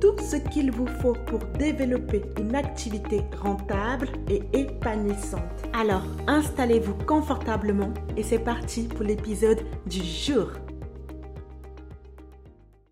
tout 0.00 0.16
ce 0.18 0.36
qu'il 0.36 0.70
vous 0.70 0.86
faut 0.86 1.16
pour 1.26 1.40
développer 1.58 2.22
une 2.38 2.54
activité 2.54 3.20
rentable 3.38 4.08
et 4.28 4.42
épanouissante. 4.58 5.42
Alors, 5.74 6.04
installez-vous 6.26 6.94
confortablement 7.06 7.92
et 8.16 8.22
c'est 8.22 8.38
parti 8.38 8.84
pour 8.84 9.02
l'épisode 9.02 9.60
du 9.86 10.02
jour. 10.02 10.52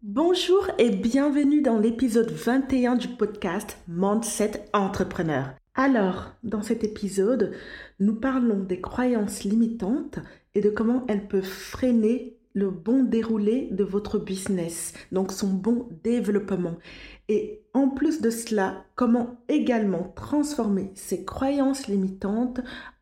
Bonjour 0.03 0.69
et 0.79 0.91
bienvenue 0.91 1.63
dans 1.63 1.79
l'épisode 1.79 2.31
21 2.31 2.97
du 2.97 3.09
podcast 3.09 3.79
Mindset 3.89 4.65
Entrepreneur. 4.75 5.55
Alors, 5.75 6.33
dans 6.43 6.63
cet 6.63 6.85
épisode, 6.85 7.53
nous 8.01 8.17
parlons 8.17 8.65
des 8.65 8.81
croyances 8.81 9.45
limitantes 9.45 10.19
et 10.55 10.61
de 10.61 10.71
comment 10.71 11.05
elles 11.09 11.29
peuvent 11.29 11.43
freiner 11.43 12.38
le 12.55 12.71
bon 12.71 13.05
déroulé 13.05 13.69
de 13.71 13.85
votre 13.85 14.19
business, 14.19 14.93
donc 15.13 15.33
son 15.33 15.49
bon 15.49 15.89
développement. 16.03 16.77
Et 17.29 17.63
en 17.75 17.89
plus 17.89 18.21
de 18.21 18.31
cela, 18.31 18.85
comment 18.95 19.41
également 19.49 20.13
transformer 20.17 20.91
ces 20.95 21.25
croyances 21.25 21.87
limitantes 21.89 22.61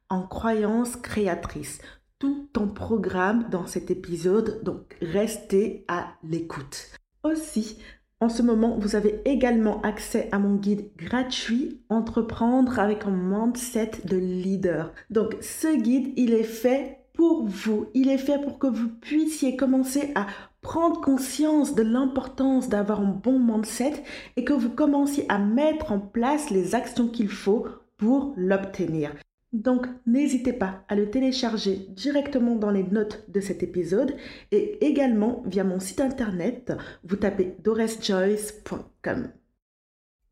en 0.08 0.22
croyances 0.22 0.96
créatrices. 0.96 1.80
Tout 2.18 2.48
en 2.56 2.68
programme 2.68 3.48
dans 3.50 3.66
cet 3.66 3.90
épisode, 3.90 4.62
donc 4.62 4.96
restez 5.02 5.84
à 5.88 6.14
l'écoute. 6.22 6.88
Aussi, 7.22 7.78
en 8.20 8.30
ce 8.30 8.42
moment, 8.42 8.78
vous 8.78 8.96
avez 8.96 9.20
également 9.26 9.82
accès 9.82 10.30
à 10.32 10.38
mon 10.38 10.54
guide 10.54 10.90
gratuit 10.96 11.82
Entreprendre 11.90 12.78
avec 12.78 13.04
un 13.04 13.10
mindset 13.10 13.90
de 14.04 14.16
leader. 14.16 14.94
Donc 15.10 15.36
ce 15.42 15.76
guide, 15.76 16.14
il 16.16 16.32
est 16.32 16.42
fait 16.42 17.05
pour 17.16 17.44
vous. 17.46 17.86
Il 17.94 18.08
est 18.08 18.18
fait 18.18 18.40
pour 18.40 18.58
que 18.58 18.66
vous 18.66 18.88
puissiez 18.88 19.56
commencer 19.56 20.12
à 20.14 20.26
prendre 20.60 21.00
conscience 21.00 21.74
de 21.74 21.82
l'importance 21.82 22.68
d'avoir 22.68 23.00
un 23.00 23.10
bon 23.10 23.38
mindset 23.38 24.02
et 24.36 24.44
que 24.44 24.52
vous 24.52 24.70
commenciez 24.70 25.24
à 25.28 25.38
mettre 25.38 25.92
en 25.92 26.00
place 26.00 26.50
les 26.50 26.74
actions 26.74 27.08
qu'il 27.08 27.28
faut 27.28 27.66
pour 27.96 28.34
l'obtenir. 28.36 29.12
Donc, 29.52 29.86
n'hésitez 30.06 30.52
pas 30.52 30.84
à 30.88 30.96
le 30.96 31.10
télécharger 31.10 31.86
directement 31.90 32.56
dans 32.56 32.70
les 32.70 32.82
notes 32.82 33.24
de 33.30 33.40
cet 33.40 33.62
épisode 33.62 34.14
et 34.50 34.84
également 34.84 35.42
via 35.46 35.64
mon 35.64 35.80
site 35.80 36.00
internet, 36.00 36.72
vous 37.04 37.16
tapez 37.16 37.56
doresjoyce.com. 37.62 39.30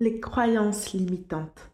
Les 0.00 0.20
croyances 0.20 0.92
limitantes. 0.92 1.70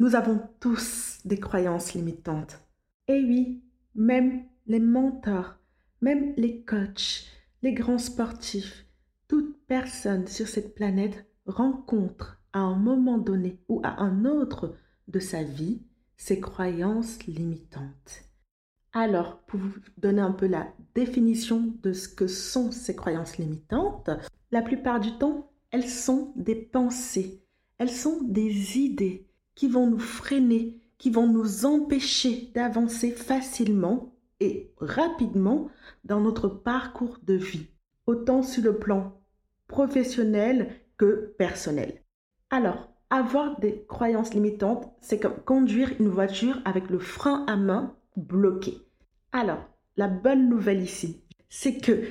Nous 0.00 0.14
avons 0.16 0.40
tous 0.60 1.18
des 1.24 1.38
croyances 1.38 1.94
limitantes. 1.94 2.58
Et 3.06 3.20
oui, 3.20 3.60
même 3.98 4.44
les 4.66 4.80
mentors, 4.80 5.56
même 6.00 6.32
les 6.36 6.62
coachs, 6.62 7.26
les 7.62 7.74
grands 7.74 7.98
sportifs, 7.98 8.86
toute 9.26 9.58
personne 9.66 10.26
sur 10.28 10.46
cette 10.46 10.74
planète 10.74 11.26
rencontre 11.46 12.40
à 12.52 12.60
un 12.60 12.76
moment 12.76 13.18
donné 13.18 13.58
ou 13.68 13.80
à 13.82 14.00
un 14.00 14.24
autre 14.24 14.76
de 15.08 15.18
sa 15.18 15.42
vie 15.42 15.82
ses 16.16 16.38
croyances 16.40 17.26
limitantes. 17.26 18.24
Alors, 18.92 19.40
pour 19.42 19.60
vous 19.60 19.80
donner 19.96 20.20
un 20.20 20.32
peu 20.32 20.46
la 20.46 20.72
définition 20.94 21.74
de 21.82 21.92
ce 21.92 22.08
que 22.08 22.26
sont 22.26 22.70
ces 22.70 22.94
croyances 22.94 23.36
limitantes, 23.36 24.10
la 24.52 24.62
plupart 24.62 25.00
du 25.00 25.12
temps, 25.18 25.50
elles 25.70 25.88
sont 25.88 26.32
des 26.36 26.56
pensées, 26.56 27.42
elles 27.78 27.90
sont 27.90 28.22
des 28.22 28.78
idées 28.78 29.28
qui 29.54 29.68
vont 29.68 29.88
nous 29.88 29.98
freiner, 29.98 30.80
qui 30.98 31.10
vont 31.10 31.26
nous 31.26 31.64
empêcher 31.64 32.50
d'avancer 32.54 33.12
facilement 33.12 34.14
et 34.40 34.72
rapidement 34.78 35.68
dans 36.04 36.20
notre 36.20 36.48
parcours 36.48 37.18
de 37.22 37.34
vie, 37.34 37.68
autant 38.06 38.42
sur 38.42 38.62
le 38.62 38.78
plan 38.78 39.20
professionnel 39.68 40.70
que 40.96 41.34
personnel. 41.38 42.02
Alors, 42.50 42.92
avoir 43.10 43.58
des 43.60 43.84
croyances 43.88 44.34
limitantes, 44.34 44.92
c'est 45.00 45.18
comme 45.18 45.40
conduire 45.44 45.92
une 45.98 46.08
voiture 46.08 46.60
avec 46.64 46.90
le 46.90 46.98
frein 46.98 47.44
à 47.46 47.56
main 47.56 47.96
bloqué. 48.16 48.78
Alors, 49.32 49.64
la 49.96 50.08
bonne 50.08 50.48
nouvelle 50.48 50.82
ici, 50.82 51.22
c'est 51.48 51.78
que 51.78 52.04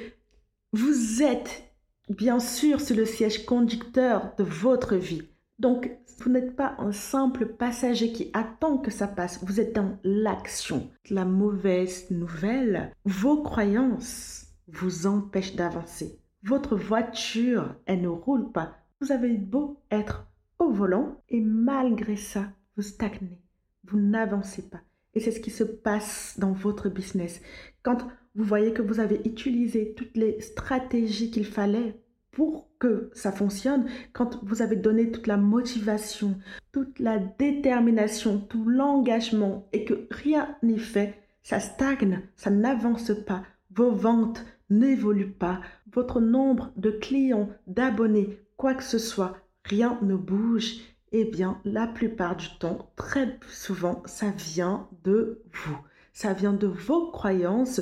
vous 0.74 1.22
êtes 1.22 1.74
bien 2.10 2.40
sûr 2.40 2.82
sur 2.82 2.96
le 2.96 3.06
siège 3.06 3.46
conducteur 3.46 4.34
de 4.38 4.44
votre 4.44 4.96
vie. 4.96 5.24
Donc, 5.60 5.90
vous 6.20 6.30
n'êtes 6.30 6.56
pas 6.56 6.76
un 6.78 6.92
simple 6.92 7.46
passager 7.46 8.12
qui 8.12 8.30
attend 8.34 8.78
que 8.78 8.92
ça 8.92 9.08
passe, 9.08 9.44
vous 9.44 9.60
êtes 9.60 9.76
dans 9.76 9.98
l'action. 10.04 10.90
La 11.10 11.26
mauvaise 11.26 12.10
nouvelle, 12.12 12.92
vos 13.06 13.42
croyances 13.42 14.48
vous 14.68 15.08
empêchent 15.08 15.56
d'avancer. 15.56 16.20
Votre 16.44 16.76
voiture, 16.76 17.76
elle 17.86 18.02
ne 18.02 18.08
roule 18.08 18.52
pas. 18.52 18.78
Vous 19.02 19.12
avez 19.12 19.34
beau 19.38 19.82
être 19.92 20.28
au 20.60 20.72
volant 20.72 21.22
et 21.30 21.42
malgré 21.42 22.16
ça, 22.16 22.46
vous 22.76 22.84
stagnez, 22.84 23.42
vous 23.84 24.00
n'avancez 24.00 24.70
pas. 24.70 24.82
Et 25.14 25.20
c'est 25.20 25.32
ce 25.32 25.40
qui 25.40 25.52
se 25.52 25.64
passe 25.64 26.36
dans 26.38 26.52
votre 26.52 26.90
business. 26.90 27.42
Quand 27.82 28.08
vous 28.36 28.44
voyez 28.44 28.74
que 28.74 28.84
vous 28.84 29.00
avez 29.00 29.22
utilisé 29.26 29.96
toutes 29.96 30.16
les 30.16 30.40
stratégies 30.42 31.32
qu'il 31.32 31.46
fallait 31.46 32.00
pour 32.38 32.70
que 32.78 33.10
ça 33.14 33.32
fonctionne, 33.32 33.88
quand 34.14 34.44
vous 34.44 34.62
avez 34.62 34.76
donné 34.76 35.10
toute 35.10 35.26
la 35.26 35.38
motivation, 35.38 36.38
toute 36.72 37.00
la 37.00 37.18
détermination, 37.18 38.38
tout 38.38 38.70
l'engagement 38.70 39.68
et 39.74 39.86
que 39.86 40.08
rien 40.12 40.56
n'est 40.62 40.78
fait, 40.78 41.16
ça 41.42 41.60
stagne, 41.60 42.22
ça 42.36 42.52
n'avance 42.52 43.12
pas, 43.26 43.42
vos 43.74 43.90
ventes 43.90 44.46
n'évoluent 44.70 45.32
pas, 45.32 45.62
votre 45.92 46.22
nombre 46.22 46.72
de 46.78 46.92
clients, 46.92 47.50
d'abonnés, 47.66 48.38
quoi 48.56 48.76
que 48.76 48.84
ce 48.84 49.00
soit, 49.00 49.38
rien 49.64 49.98
ne 50.04 50.16
bouge, 50.16 50.76
eh 51.14 51.26
bien, 51.26 51.60
la 51.66 51.88
plupart 51.88 52.36
du 52.36 52.56
temps, 52.60 52.92
très 52.96 53.40
souvent, 53.50 54.04
ça 54.06 54.30
vient 54.30 54.88
de 55.04 55.42
vous. 55.52 55.78
Ça 56.14 56.34
vient 56.34 56.54
de 56.54 56.68
vos 56.68 57.10
croyances, 57.10 57.82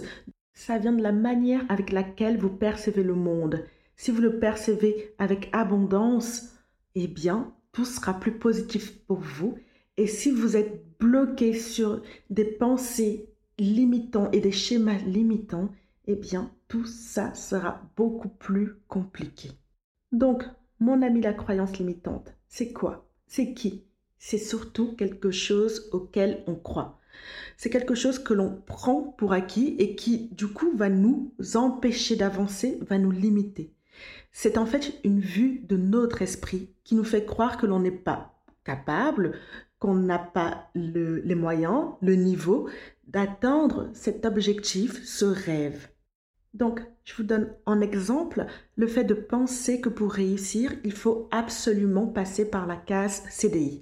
ça 0.53 0.77
vient 0.77 0.93
de 0.93 1.03
la 1.03 1.11
manière 1.11 1.65
avec 1.67 1.91
laquelle 1.91 2.37
vous 2.37 2.49
percevez 2.49 3.03
le 3.03 3.15
monde. 3.15 3.65
Si 3.95 4.11
vous 4.11 4.21
le 4.21 4.39
percevez 4.39 5.13
avec 5.17 5.49
abondance, 5.53 6.53
eh 6.95 7.07
bien, 7.07 7.53
tout 7.71 7.85
sera 7.85 8.19
plus 8.19 8.37
positif 8.37 8.99
pour 9.05 9.19
vous. 9.19 9.57
Et 9.97 10.07
si 10.07 10.31
vous 10.31 10.55
êtes 10.57 10.97
bloqué 10.99 11.53
sur 11.53 12.01
des 12.29 12.45
pensées 12.45 13.29
limitantes 13.57 14.33
et 14.33 14.41
des 14.41 14.51
schémas 14.51 14.99
limitants, 14.99 15.69
eh 16.07 16.15
bien, 16.15 16.51
tout 16.67 16.85
ça 16.85 17.33
sera 17.33 17.81
beaucoup 17.95 18.29
plus 18.29 18.75
compliqué. 18.87 19.51
Donc, 20.11 20.43
mon 20.79 21.01
ami, 21.01 21.21
la 21.21 21.33
croyance 21.33 21.77
limitante, 21.77 22.33
c'est 22.47 22.73
quoi? 22.73 23.09
C'est 23.27 23.53
qui? 23.53 23.85
C'est 24.17 24.37
surtout 24.37 24.95
quelque 24.95 25.31
chose 25.31 25.89
auquel 25.91 26.43
on 26.47 26.55
croit. 26.55 26.99
C'est 27.57 27.69
quelque 27.69 27.95
chose 27.95 28.19
que 28.19 28.33
l'on 28.33 28.61
prend 28.65 29.01
pour 29.01 29.33
acquis 29.33 29.75
et 29.79 29.95
qui, 29.95 30.29
du 30.31 30.47
coup, 30.47 30.75
va 30.75 30.89
nous 30.89 31.33
empêcher 31.55 32.15
d'avancer, 32.15 32.79
va 32.87 32.97
nous 32.97 33.11
limiter. 33.11 33.74
C'est 34.37 34.57
en 34.57 34.65
fait 34.65 34.99
une 35.05 35.21
vue 35.21 35.61
de 35.63 35.77
notre 35.77 36.21
esprit 36.21 36.69
qui 36.83 36.95
nous 36.95 37.05
fait 37.05 37.23
croire 37.23 37.55
que 37.55 37.65
l'on 37.65 37.79
n'est 37.79 37.89
pas 37.89 38.37
capable, 38.65 39.31
qu'on 39.79 39.95
n'a 39.95 40.19
pas 40.19 40.69
les 40.75 41.35
moyens, 41.35 41.93
le 42.01 42.15
niveau 42.15 42.67
d'atteindre 43.07 43.89
cet 43.93 44.25
objectif, 44.25 45.01
ce 45.05 45.23
rêve. 45.23 45.87
Donc, 46.53 46.81
je 47.05 47.15
vous 47.15 47.23
donne 47.23 47.53
en 47.65 47.79
exemple 47.79 48.45
le 48.75 48.87
fait 48.87 49.05
de 49.05 49.13
penser 49.13 49.79
que 49.79 49.87
pour 49.87 50.11
réussir, 50.11 50.73
il 50.83 50.91
faut 50.91 51.29
absolument 51.31 52.05
passer 52.05 52.43
par 52.43 52.67
la 52.67 52.75
case 52.75 53.23
CDI 53.29 53.79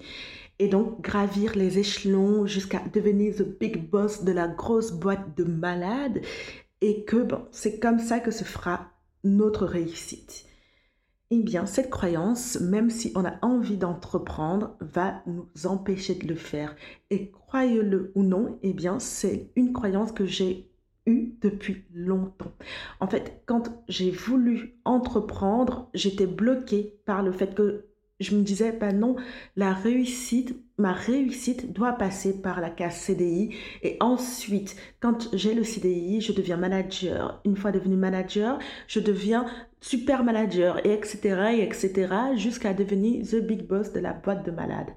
et 0.60 0.68
donc 0.68 1.02
gravir 1.02 1.56
les 1.56 1.80
échelons 1.80 2.46
jusqu'à 2.46 2.84
devenir 2.94 3.36
the 3.36 3.58
big 3.60 3.90
boss 3.90 4.24
de 4.24 4.32
la 4.32 4.48
grosse 4.48 4.92
boîte 4.92 5.36
de 5.36 5.46
malades 5.46 6.22
et 6.80 7.06
que 7.06 7.24
bon, 7.24 7.48
c'est 7.50 7.80
comme 7.80 7.98
ça 7.98 8.20
que 8.20 8.30
se 8.30 8.44
fera 8.44 8.93
notre 9.24 9.66
réussite. 9.66 10.46
Eh 11.32 11.42
bien, 11.42 11.66
cette 11.66 11.90
croyance, 11.90 12.60
même 12.60 12.90
si 12.90 13.12
on 13.16 13.26
a 13.26 13.40
envie 13.42 13.78
d'entreprendre, 13.78 14.78
va 14.82 15.24
nous 15.26 15.48
empêcher 15.66 16.16
de 16.16 16.28
le 16.28 16.36
faire. 16.36 16.76
Et 17.10 17.32
croyez-le 17.32 18.12
ou 18.16 18.24
non, 18.24 18.60
eh 18.62 18.74
bien, 18.74 19.00
c'est 19.00 19.52
une 19.56 19.74
croyance 19.74 20.12
que 20.12 20.26
j'ai 20.26 20.70
eue 21.06 21.36
depuis 21.42 21.86
longtemps. 21.92 22.54
En 23.00 23.08
fait, 23.08 23.42
quand 23.46 23.84
j'ai 23.88 24.12
voulu 24.12 24.80
entreprendre, 24.86 25.90
j'étais 25.94 26.28
bloquée 26.28 27.00
par 27.06 27.24
le 27.24 27.32
fait 27.32 27.56
que 27.56 27.88
je 28.24 28.36
me 28.36 28.42
disais, 28.42 28.72
ben 28.72 28.98
non, 28.98 29.16
la 29.56 29.74
réussite, 29.74 30.56
ma 30.78 30.94
réussite 30.94 31.74
doit 31.74 31.94
passer 31.94 32.42
par 32.42 32.62
la 32.62 32.70
case 32.70 32.96
CDI. 32.96 33.56
Et 33.84 33.98
ensuite, 34.00 34.76
quand 35.00 35.30
j'ai 35.34 35.54
le 35.54 35.64
CDI, 35.64 36.22
je 36.22 36.32
deviens 36.32 36.58
manager. 36.58 37.42
Une 37.46 37.56
fois 37.56 37.72
devenu 37.72 37.96
manager, 37.96 38.60
je 38.88 39.00
deviens 39.00 39.46
super 39.82 40.24
manager, 40.24 40.86
et 40.86 40.94
etc., 40.94 41.58
et 41.58 41.64
etc., 41.64 42.08
jusqu'à 42.36 42.74
devenir 42.74 43.26
the 43.26 43.36
big 43.36 43.68
boss 43.68 43.92
de 43.92 44.00
la 44.00 44.14
boîte 44.14 44.46
de 44.46 44.52
malades. 44.52 44.92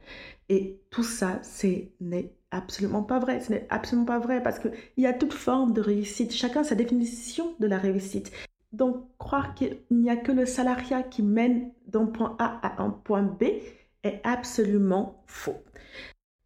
Et 0.49 0.81
tout 0.91 1.03
ça, 1.03 1.41
ce 1.43 1.67
n'est 2.01 2.33
absolument 2.51 3.03
pas 3.03 3.19
vrai. 3.19 3.41
Ce 3.41 3.51
n'est 3.51 3.67
absolument 3.69 4.07
pas 4.07 4.19
vrai 4.19 4.43
parce 4.43 4.59
qu'il 4.59 4.73
y 4.97 5.07
a 5.07 5.13
toute 5.13 5.33
forme 5.33 5.73
de 5.73 5.81
réussite. 5.81 6.33
Chacun 6.33 6.65
sa 6.65 6.75
définition 6.75 7.55
de 7.61 7.67
la 7.67 7.79
réussite. 7.79 8.33
Donc, 8.73 9.07
croire 9.19 9.55
qu'il 9.55 9.79
n'y 9.91 10.11
a 10.11 10.17
que 10.17 10.33
le 10.33 10.47
salariat 10.47 11.03
qui 11.03 11.23
mène 11.23 11.73
d'un 11.87 12.07
point 12.07 12.37
A 12.39 12.61
à 12.67 12.83
un 12.83 12.91
point 12.91 13.23
B 13.23 13.45
est 14.03 14.21
absolument 14.25 15.23
faux. 15.27 15.63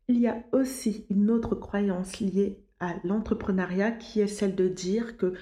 Il 0.09 0.19
y 0.21 0.29
a 0.29 0.43
aussi 0.53 1.07
une 1.11 1.31
autre 1.31 1.55
croyance 1.55 2.21
liée 2.21 2.59
à 2.81 2.95
l'entrepreneuriat 3.05 3.93
qui 3.93 4.21
est 4.21 4.27
celle 4.27 4.55
de 4.55 4.69
dire 4.69 5.17
que 5.17 5.35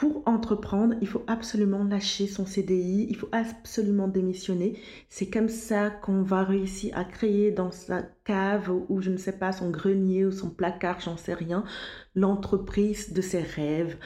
pour 0.00 0.22
entreprendre, 0.26 0.94
il 1.02 1.06
faut 1.06 1.24
absolument 1.26 1.84
lâcher 1.84 2.26
son 2.26 2.46
CDI, 2.46 3.06
il 3.10 3.16
faut 3.16 3.28
absolument 3.32 4.08
démissionner. 4.08 4.80
C'est 5.10 5.28
comme 5.28 5.50
ça 5.50 5.90
qu'on 5.90 6.22
va 6.22 6.42
réussir 6.42 6.96
à 6.96 7.04
créer 7.04 7.50
dans 7.50 7.70
sa 7.70 8.04
cave 8.24 8.72
ou 8.88 9.02
je 9.02 9.10
ne 9.10 9.18
sais 9.18 9.36
pas, 9.36 9.52
son 9.52 9.68
grenier 9.68 10.24
ou 10.24 10.32
son 10.32 10.48
placard, 10.48 11.00
j'en 11.00 11.18
sais 11.18 11.34
rien, 11.34 11.64
l'entreprise 12.14 13.12
de 13.12 13.20
ses 13.20 13.42
rêves. 13.42 13.98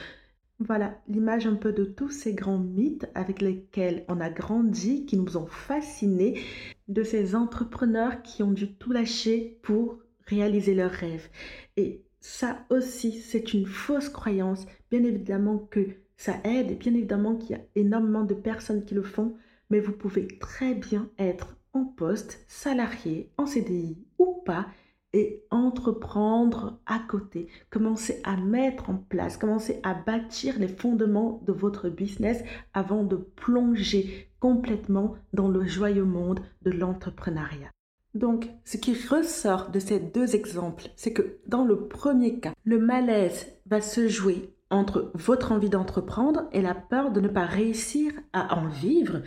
Voilà 0.59 1.01
l'image 1.09 1.47
un 1.47 1.55
peu 1.55 1.73
de 1.73 1.83
tous 1.83 2.09
ces 2.09 2.33
grands 2.33 2.59
mythes 2.59 3.09
avec 3.13 3.41
lesquels 3.41 4.05
on 4.07 4.21
a 4.21 4.29
grandi, 4.29 5.05
qui 5.05 5.17
nous 5.17 5.35
ont 5.35 5.47
fascinés, 5.47 6.39
de 6.87 7.03
ces 7.03 7.35
entrepreneurs 7.35 8.21
qui 8.21 8.41
ont 8.41 8.53
dû 8.53 8.73
tout 8.73 8.93
lâcher 8.93 9.59
pour 9.63 9.99
réaliser 10.27 10.73
leurs 10.73 10.91
rêves. 10.91 11.29
Et 11.75 12.03
ça 12.21 12.65
aussi, 12.69 13.19
c'est 13.19 13.53
une 13.53 13.65
fausse 13.65 14.09
croyance. 14.09 14.65
Bien 14.89 15.03
évidemment 15.03 15.57
que 15.57 15.87
ça 16.15 16.37
aide 16.45 16.71
et 16.71 16.75
bien 16.75 16.93
évidemment 16.93 17.35
qu'il 17.35 17.51
y 17.51 17.59
a 17.59 17.63
énormément 17.75 18.23
de 18.23 18.33
personnes 18.33 18.85
qui 18.85 18.95
le 18.95 19.03
font, 19.03 19.35
mais 19.69 19.81
vous 19.81 19.91
pouvez 19.91 20.27
très 20.39 20.73
bien 20.73 21.09
être 21.19 21.57
en 21.73 21.83
poste, 21.83 22.45
salarié, 22.47 23.29
en 23.37 23.45
CDI 23.45 23.97
ou 24.17 24.41
pas, 24.45 24.67
et 25.15 25.45
entreprendre 25.49 26.77
à 26.85 26.99
côté. 26.99 27.47
Commencer 27.69 28.19
à 28.25 28.35
mettre 28.35 28.89
en 28.89 28.95
place, 28.95 29.37
commencer 29.37 29.79
à 29.81 29.93
bâtir 29.93 30.59
les 30.59 30.67
fondements 30.67 31.41
de 31.47 31.53
votre 31.53 31.87
business 31.87 32.43
avant 32.73 33.03
de 33.05 33.15
plonger 33.15 34.27
complètement 34.41 35.15
dans 35.31 35.47
le 35.47 35.65
joyeux 35.65 36.03
monde 36.03 36.41
de 36.63 36.71
l'entrepreneuriat. 36.71 37.71
Donc, 38.13 38.49
ce 38.65 38.75
qui 38.75 38.93
ressort 38.93 39.69
de 39.69 39.79
ces 39.79 40.01
deux 40.01 40.35
exemples, 40.35 40.89
c'est 40.97 41.13
que 41.13 41.37
dans 41.47 41.63
le 41.63 41.87
premier 41.87 42.41
cas, 42.41 42.53
le 42.65 42.79
malaise 42.79 43.47
va 43.67 43.79
se 43.79 44.09
jouer 44.09 44.53
entre 44.69 45.11
votre 45.13 45.53
envie 45.53 45.69
d'entreprendre 45.69 46.49
et 46.51 46.61
la 46.61 46.75
peur 46.75 47.11
de 47.11 47.21
ne 47.21 47.29
pas 47.29 47.45
réussir 47.45 48.11
à 48.33 48.57
en 48.59 48.67
vivre. 48.67 49.21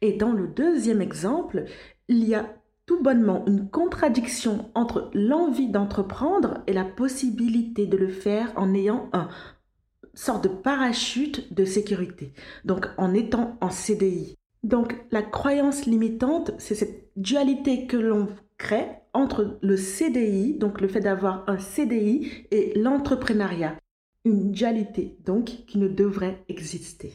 Et 0.00 0.14
dans 0.14 0.32
le 0.32 0.48
deuxième 0.48 1.00
exemple, 1.00 1.64
il 2.08 2.24
y 2.24 2.34
a 2.34 2.48
tout 2.88 3.02
bonnement 3.02 3.44
une 3.46 3.68
contradiction 3.68 4.70
entre 4.74 5.10
l'envie 5.12 5.68
d'entreprendre 5.68 6.62
et 6.66 6.72
la 6.72 6.86
possibilité 6.86 7.86
de 7.86 7.98
le 7.98 8.08
faire 8.08 8.50
en 8.56 8.74
ayant 8.74 9.10
un 9.12 9.28
sorte 10.14 10.44
de 10.44 10.48
parachute 10.48 11.52
de 11.52 11.66
sécurité, 11.66 12.32
donc 12.64 12.88
en 12.96 13.12
étant 13.12 13.58
en 13.60 13.68
CDI. 13.68 14.34
Donc 14.62 14.96
la 15.10 15.22
croyance 15.22 15.84
limitante, 15.84 16.52
c'est 16.56 16.74
cette 16.74 17.10
dualité 17.14 17.86
que 17.86 17.98
l'on 17.98 18.28
crée 18.56 18.88
entre 19.12 19.58
le 19.60 19.76
CDI, 19.76 20.54
donc 20.54 20.80
le 20.80 20.88
fait 20.88 21.00
d'avoir 21.00 21.44
un 21.46 21.58
CDI, 21.58 22.46
et 22.50 22.72
l'entrepreneuriat. 22.74 23.76
Une 24.24 24.50
dualité 24.50 25.18
donc 25.26 25.44
qui 25.66 25.76
ne 25.78 25.88
devrait 25.88 26.42
exister. 26.48 27.12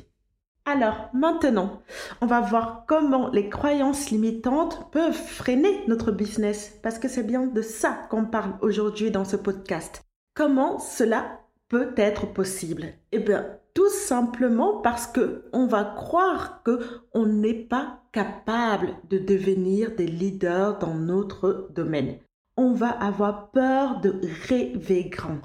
Alors 0.65 1.09
maintenant, 1.13 1.81
on 2.21 2.25
va 2.25 2.39
voir 2.39 2.85
comment 2.87 3.29
les 3.29 3.49
croyances 3.49 4.11
limitantes 4.11 4.89
peuvent 4.91 5.11
freiner 5.11 5.83
notre 5.87 6.11
business, 6.11 6.79
parce 6.81 6.99
que 6.99 7.09
c'est 7.09 7.27
bien 7.27 7.47
de 7.47 7.61
ça 7.61 8.07
qu'on 8.09 8.23
parle 8.25 8.53
aujourd'hui 8.61 9.11
dans 9.11 9.25
ce 9.25 9.35
podcast. 9.35 10.03
Comment 10.35 10.79
cela 10.79 11.41
peut 11.67 11.93
être 11.97 12.31
possible? 12.31 12.93
Eh 13.11 13.19
bien, 13.19 13.45
tout 13.73 13.89
simplement 13.89 14.77
parce 14.77 15.05
que 15.05 15.49
on 15.51 15.67
va 15.67 15.83
croire 15.83 16.63
que 16.63 16.79
on 17.13 17.25
n'est 17.25 17.53
pas 17.53 17.99
capable 18.13 18.95
de 19.09 19.17
devenir 19.17 19.93
des 19.95 20.07
leaders 20.07 20.79
dans 20.79 20.93
notre 20.93 21.67
domaine. 21.71 22.19
On 22.55 22.71
va 22.71 22.89
avoir 22.89 23.51
peur 23.51 23.99
de 23.99 24.21
rêver 24.47 25.09
grand. 25.09 25.41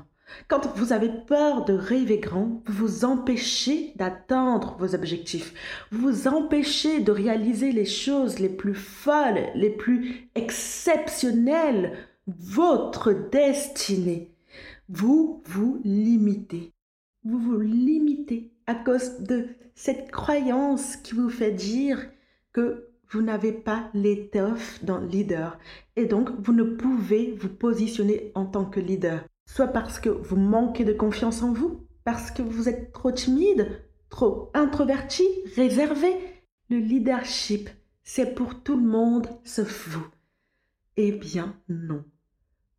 Quand 0.48 0.66
vous 0.76 0.92
avez 0.92 1.10
peur 1.26 1.64
de 1.64 1.72
rêver 1.72 2.18
grand, 2.18 2.62
vous 2.66 2.86
vous 2.86 3.04
empêchez 3.04 3.92
d'atteindre 3.96 4.76
vos 4.78 4.94
objectifs. 4.94 5.54
Vous 5.90 6.10
vous 6.10 6.28
empêchez 6.28 7.00
de 7.00 7.12
réaliser 7.12 7.72
les 7.72 7.86
choses 7.86 8.38
les 8.38 8.48
plus 8.48 8.74
folles, 8.74 9.48
les 9.54 9.70
plus 9.70 10.28
exceptionnelles, 10.34 11.96
votre 12.26 13.12
destinée. 13.12 14.32
Vous 14.88 15.42
vous 15.46 15.80
limitez 15.84 16.72
vous 17.24 17.38
vous 17.38 17.60
limitez 17.60 18.52
à 18.66 18.74
cause 18.74 19.20
de 19.20 19.48
cette 19.74 20.10
croyance 20.10 20.96
qui 20.96 21.14
vous 21.14 21.28
fait 21.28 21.52
dire 21.52 22.08
que 22.52 22.88
vous 23.10 23.22
n'avez 23.22 23.52
pas 23.52 23.90
l'étoffe 23.92 24.82
d'un 24.84 25.04
leader 25.04 25.58
et 25.96 26.06
donc 26.06 26.30
vous 26.40 26.52
ne 26.52 26.62
pouvez 26.62 27.32
vous 27.32 27.48
positionner 27.48 28.32
en 28.34 28.46
tant 28.46 28.64
que 28.64 28.80
leader. 28.80 29.24
Soit 29.48 29.68
parce 29.68 29.98
que 29.98 30.10
vous 30.10 30.36
manquez 30.36 30.84
de 30.84 30.92
confiance 30.92 31.42
en 31.42 31.52
vous, 31.52 31.86
parce 32.04 32.30
que 32.30 32.42
vous 32.42 32.68
êtes 32.68 32.92
trop 32.92 33.10
timide, 33.10 33.82
trop 34.10 34.50
introverti, 34.52 35.24
réservé. 35.56 36.14
Le 36.68 36.76
leadership, 36.76 37.70
c'est 38.04 38.34
pour 38.34 38.62
tout 38.62 38.76
le 38.76 38.86
monde 38.86 39.26
sauf 39.44 39.88
vous. 39.88 40.06
Eh 40.98 41.12
bien 41.12 41.56
non. 41.68 42.04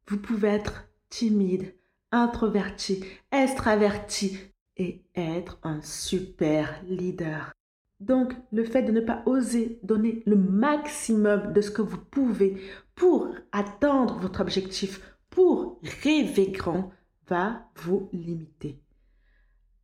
Vous 0.07 0.17
pouvez 0.17 0.49
être 0.49 0.87
timide, 1.09 1.73
introverti, 2.11 3.03
extraverti 3.31 4.37
et 4.77 5.03
être 5.15 5.57
un 5.63 5.81
super 5.81 6.81
leader. 6.87 7.51
Donc, 7.99 8.33
le 8.51 8.63
fait 8.63 8.83
de 8.83 8.91
ne 8.91 9.01
pas 9.01 9.23
oser 9.25 9.79
donner 9.83 10.21
le 10.27 10.35
maximum 10.35 11.51
de 11.51 11.61
ce 11.61 11.71
que 11.71 11.81
vous 11.81 11.97
pouvez 11.97 12.61
pour 12.95 13.27
atteindre 13.51 14.19
votre 14.19 14.39
objectif, 14.39 15.01
pour 15.39 15.79
rêver 16.03 16.49
grand, 16.49 16.91
va 17.29 17.63
vous 17.77 18.09
limiter. 18.11 18.83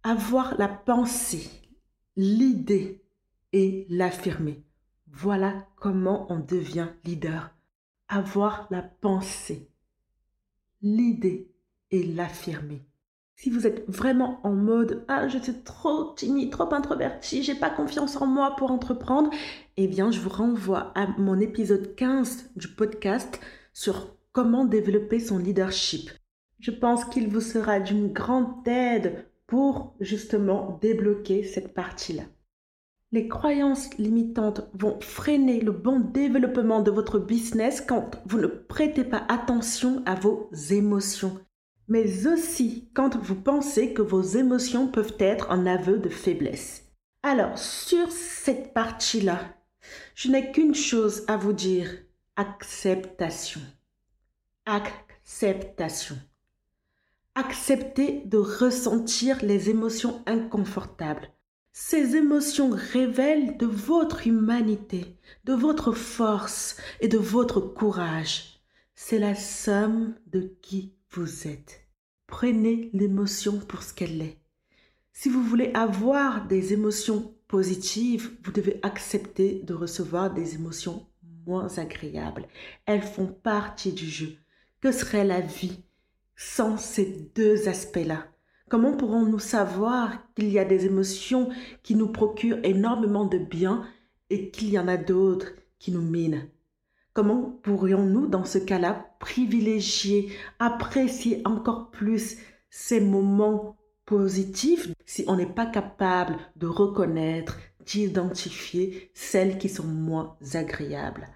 Avoir 0.04 0.58
la 0.58 0.68
pensée, 0.68 1.50
l'idée 2.18 3.02
et 3.54 3.88
l'affirmer. 3.90 4.66
Voilà 5.08 5.66
comment 5.78 6.30
on 6.30 6.40
devient 6.40 6.90
leader. 7.06 7.56
Avoir 8.10 8.68
la 8.70 8.82
pensée, 8.82 9.72
l'idée 10.82 11.50
et 11.90 12.04
l'affirmer. 12.04 12.86
Si 13.38 13.50
vous 13.50 13.66
êtes 13.66 13.90
vraiment 13.90 14.46
en 14.46 14.52
mode 14.52 15.06
ah 15.08 15.30
je 15.30 15.38
suis 15.38 15.64
trop 15.64 16.14
timide, 16.18 16.52
trop 16.52 16.74
introverti, 16.74 17.44
j'ai 17.44 17.56
pas 17.56 17.70
confiance 17.70 18.18
en 18.18 18.28
moi 18.28 18.58
pour 18.58 18.72
entreprendre, 18.72 19.30
eh 19.78 19.88
bien 19.88 20.12
je 20.12 20.20
vous 20.20 20.28
renvoie 20.28 20.92
à 20.96 21.08
mon 21.18 21.40
épisode 21.40 21.96
15 21.96 22.50
du 22.58 22.68
podcast 22.68 23.40
sur 23.72 24.16
comment 24.36 24.66
développer 24.66 25.20
son 25.20 25.38
leadership. 25.38 26.12
Je 26.60 26.72
pense 26.72 27.06
qu'il 27.06 27.30
vous 27.30 27.40
sera 27.40 27.80
d'une 27.80 28.12
grande 28.12 28.68
aide 28.68 29.26
pour 29.48 29.96
justement 30.02 30.78
débloquer 30.82 31.44
cette 31.44 31.74
partie-là. 31.74 32.24
Les 33.14 33.30
croyances 33.30 33.98
limitantes 33.98 34.70
vont 34.74 35.00
freiner 35.00 35.62
le 35.62 35.72
bon 35.72 36.02
développement 36.02 36.82
de 36.82 36.92
votre 36.92 37.18
business 37.18 37.80
quand 37.80 38.22
vous 38.26 38.40
ne 38.40 38.48
prêtez 38.48 39.06
pas 39.06 39.26
attention 39.30 40.04
à 40.06 40.16
vos 40.16 40.52
émotions 40.70 41.40
mais 41.88 42.28
aussi 42.28 42.90
quand 42.94 43.16
vous 43.18 43.36
pensez 43.36 43.94
que 43.94 44.02
vos 44.02 44.22
émotions 44.22 44.88
peuvent 44.88 45.16
être 45.20 45.52
un 45.52 45.66
aveu 45.66 45.98
de 45.98 46.10
faiblesse. 46.10 46.92
Alors, 47.24 47.58
sur 47.58 48.12
cette 48.12 48.74
partie-là, 48.74 49.40
je 50.16 50.30
n'ai 50.30 50.52
qu'une 50.52 50.76
chose 50.76 51.24
à 51.28 51.38
vous 51.38 51.54
dire, 51.54 51.90
acceptation. 52.36 53.62
Acceptation. 54.68 56.18
Acceptez 57.36 58.24
de 58.26 58.38
ressentir 58.38 59.38
les 59.44 59.70
émotions 59.70 60.24
inconfortables. 60.26 61.30
Ces 61.72 62.16
émotions 62.16 62.72
révèlent 62.72 63.58
de 63.58 63.68
votre 63.68 64.26
humanité, 64.26 65.20
de 65.44 65.54
votre 65.54 65.92
force 65.92 66.78
et 67.00 67.08
de 67.08 67.20
votre 67.20 67.60
courage. 67.60 68.60
C'est 68.96 69.20
la 69.20 69.36
somme 69.36 70.16
de 70.26 70.58
qui 70.64 70.96
vous 71.12 71.48
êtes. 71.48 71.82
Prenez 72.26 72.90
l'émotion 72.92 73.60
pour 73.60 73.84
ce 73.84 73.94
qu'elle 73.94 74.20
est. 74.20 74.40
Si 75.14 75.30
vous 75.30 75.44
voulez 75.44 75.70
avoir 75.76 76.48
des 76.48 76.74
émotions 76.74 77.36
positives, 77.48 78.32
vous 78.44 78.52
devez 78.52 78.80
accepter 78.82 79.62
de 79.62 79.76
recevoir 79.76 80.34
des 80.34 80.56
émotions 80.56 81.06
moins 81.46 81.78
agréables. 81.78 82.48
Elles 82.88 83.04
font 83.04 83.28
partie 83.28 83.94
du 83.94 84.10
jeu. 84.10 84.40
Que 84.86 84.92
serait 84.92 85.26
la 85.26 85.42
vie 85.42 85.84
sans 86.36 86.78
ces 86.78 87.32
deux 87.34 87.68
aspects-là? 87.68 88.28
Comment 88.70 88.96
pourrons-nous 88.96 89.40
savoir 89.40 90.32
qu'il 90.36 90.52
y 90.52 90.60
a 90.60 90.64
des 90.64 90.86
émotions 90.86 91.50
qui 91.82 91.96
nous 91.96 92.10
procurent 92.10 92.60
énormément 92.62 93.26
de 93.26 93.40
bien 93.40 93.84
et 94.30 94.52
qu'il 94.52 94.70
y 94.70 94.78
en 94.78 94.88
a 94.88 94.98
d'autres 94.98 95.54
qui 95.80 95.92
nous 95.92 96.04
minent? 96.04 96.52
Comment 97.14 97.60
pourrions-nous, 97.64 98.28
dans 98.28 98.46
ce 98.46 98.60
cas-là, 98.60 99.08
privilégier, 99.20 100.32
apprécier 100.60 101.42
encore 101.46 101.90
plus 101.90 102.38
ces 102.70 103.02
moments 103.02 103.78
positifs 104.06 104.94
si 105.08 105.26
on 105.28 105.36
n'est 105.36 105.52
pas 105.52 105.66
capable 105.66 106.38
de 106.58 106.68
reconnaître, 106.68 107.58
d'identifier 107.88 109.10
celles 109.16 109.58
qui 109.58 109.68
sont 109.68 109.88
moins 109.88 110.38
agréables? 110.54 111.28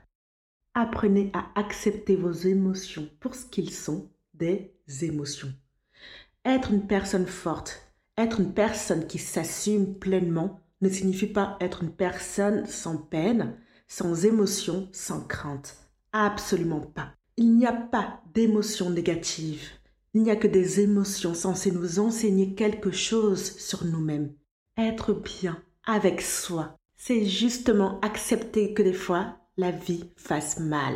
Apprenez 0.81 1.29
à 1.33 1.49
accepter 1.59 2.15
vos 2.15 2.31
émotions 2.31 3.09
pour 3.19 3.35
ce 3.35 3.45
qu'ils 3.45 3.73
sont, 3.73 4.09
des 4.33 4.71
émotions. 5.01 5.51
Être 6.45 6.71
une 6.71 6.87
personne 6.87 7.27
forte, 7.27 7.91
être 8.17 8.39
une 8.39 8.53
personne 8.53 9.05
qui 9.05 9.17
s'assume 9.17 9.95
pleinement 9.95 10.61
ne 10.79 10.87
signifie 10.87 11.27
pas 11.27 11.57
être 11.59 11.83
une 11.83 11.91
personne 11.91 12.65
sans 12.65 12.95
peine, 12.95 13.57
sans 13.89 14.23
émotion, 14.23 14.87
sans 14.93 15.19
crainte. 15.19 15.75
Absolument 16.13 16.79
pas. 16.79 17.11
Il 17.35 17.57
n'y 17.57 17.65
a 17.65 17.73
pas 17.73 18.21
d'émotions 18.33 18.89
négatives. 18.89 19.67
Il 20.13 20.23
n'y 20.23 20.31
a 20.31 20.37
que 20.37 20.47
des 20.47 20.79
émotions 20.79 21.33
censées 21.33 21.71
nous 21.71 21.99
enseigner 21.99 22.55
quelque 22.55 22.91
chose 22.91 23.57
sur 23.57 23.83
nous-mêmes. 23.83 24.31
Être 24.77 25.11
bien 25.11 25.61
avec 25.85 26.21
soi, 26.21 26.77
c'est 26.95 27.25
justement 27.25 27.99
accepter 27.99 28.73
que 28.73 28.81
des 28.81 28.93
fois 28.93 29.39
la 29.59 29.71
vie 29.71 30.09
fasse 30.15 30.57
mal. 30.57 30.95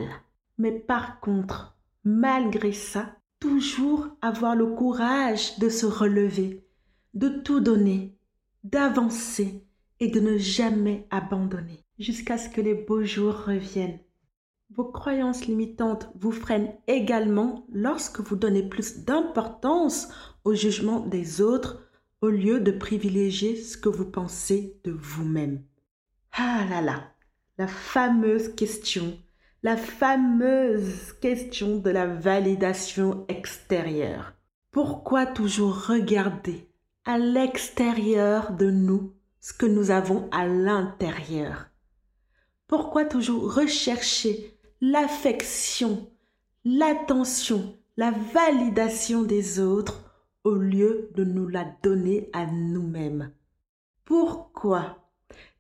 Mais 0.57 0.71
par 0.71 1.19
contre, 1.19 1.77
malgré 2.05 2.71
ça, 2.71 3.17
toujours 3.39 4.07
avoir 4.21 4.55
le 4.55 4.67
courage 4.67 5.59
de 5.59 5.67
se 5.67 5.85
relever, 5.85 6.65
de 7.13 7.27
tout 7.27 7.59
donner, 7.59 8.17
d'avancer 8.63 9.65
et 9.99 10.07
de 10.07 10.21
ne 10.21 10.37
jamais 10.37 11.05
abandonner 11.11 11.83
jusqu'à 11.99 12.37
ce 12.37 12.47
que 12.47 12.61
les 12.61 12.73
beaux 12.73 13.03
jours 13.03 13.43
reviennent. 13.47 13.99
Vos 14.69 14.85
croyances 14.85 15.45
limitantes 15.45 16.09
vous 16.15 16.31
freinent 16.31 16.73
également 16.87 17.67
lorsque 17.69 18.21
vous 18.21 18.37
donnez 18.37 18.63
plus 18.63 19.03
d'importance 19.03 20.07
au 20.45 20.53
jugement 20.53 21.01
des 21.01 21.41
autres 21.41 21.83
au 22.21 22.29
lieu 22.29 22.61
de 22.61 22.71
privilégier 22.71 23.57
ce 23.57 23.77
que 23.77 23.89
vous 23.89 24.09
pensez 24.09 24.79
de 24.85 24.91
vous-même. 24.91 25.61
Ah 26.31 26.65
là 26.69 26.81
là, 26.81 27.12
la 27.57 27.67
fameuse 27.67 28.55
question, 28.55 29.17
la 29.61 29.77
fameuse 29.77 31.13
question 31.21 31.77
de 31.77 31.89
la 31.89 32.07
validation 32.07 33.25
extérieure. 33.27 34.33
Pourquoi 34.71 35.27
toujours 35.27 35.85
regarder 35.85 36.67
à 37.05 37.19
l'extérieur 37.19 38.53
de 38.53 38.71
nous 38.71 39.13
ce 39.39 39.53
que 39.53 39.67
nous 39.67 39.91
avons 39.91 40.27
à 40.31 40.47
l'intérieur? 40.47 41.67
Pourquoi 42.67 43.05
toujours 43.05 43.53
rechercher 43.53 44.57
l'affection, 44.81 46.09
l'attention, 46.65 47.77
la 47.97 48.11
validation 48.33 49.21
des 49.21 49.59
autres 49.59 50.11
au 50.43 50.55
lieu 50.55 51.11
de 51.13 51.23
nous 51.23 51.47
la 51.47 51.65
donner 51.83 52.29
à 52.33 52.47
nous-mêmes? 52.47 53.31
Pourquoi 54.05 54.97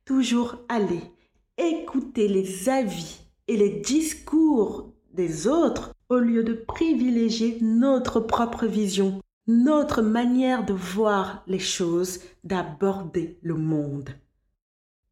toujours 0.05 0.57
aller 0.69 1.12
écouter 1.57 2.27
les 2.27 2.69
avis 2.69 3.21
et 3.47 3.57
les 3.57 3.69
discours 3.81 4.93
des 5.13 5.47
autres 5.47 5.93
au 6.09 6.17
lieu 6.17 6.43
de 6.43 6.53
privilégier 6.53 7.57
notre 7.61 8.19
propre 8.19 8.65
vision, 8.65 9.21
notre 9.47 10.01
manière 10.01 10.65
de 10.65 10.73
voir 10.73 11.43
les 11.47 11.59
choses, 11.59 12.19
d'aborder 12.43 13.37
le 13.41 13.55
monde. 13.55 14.09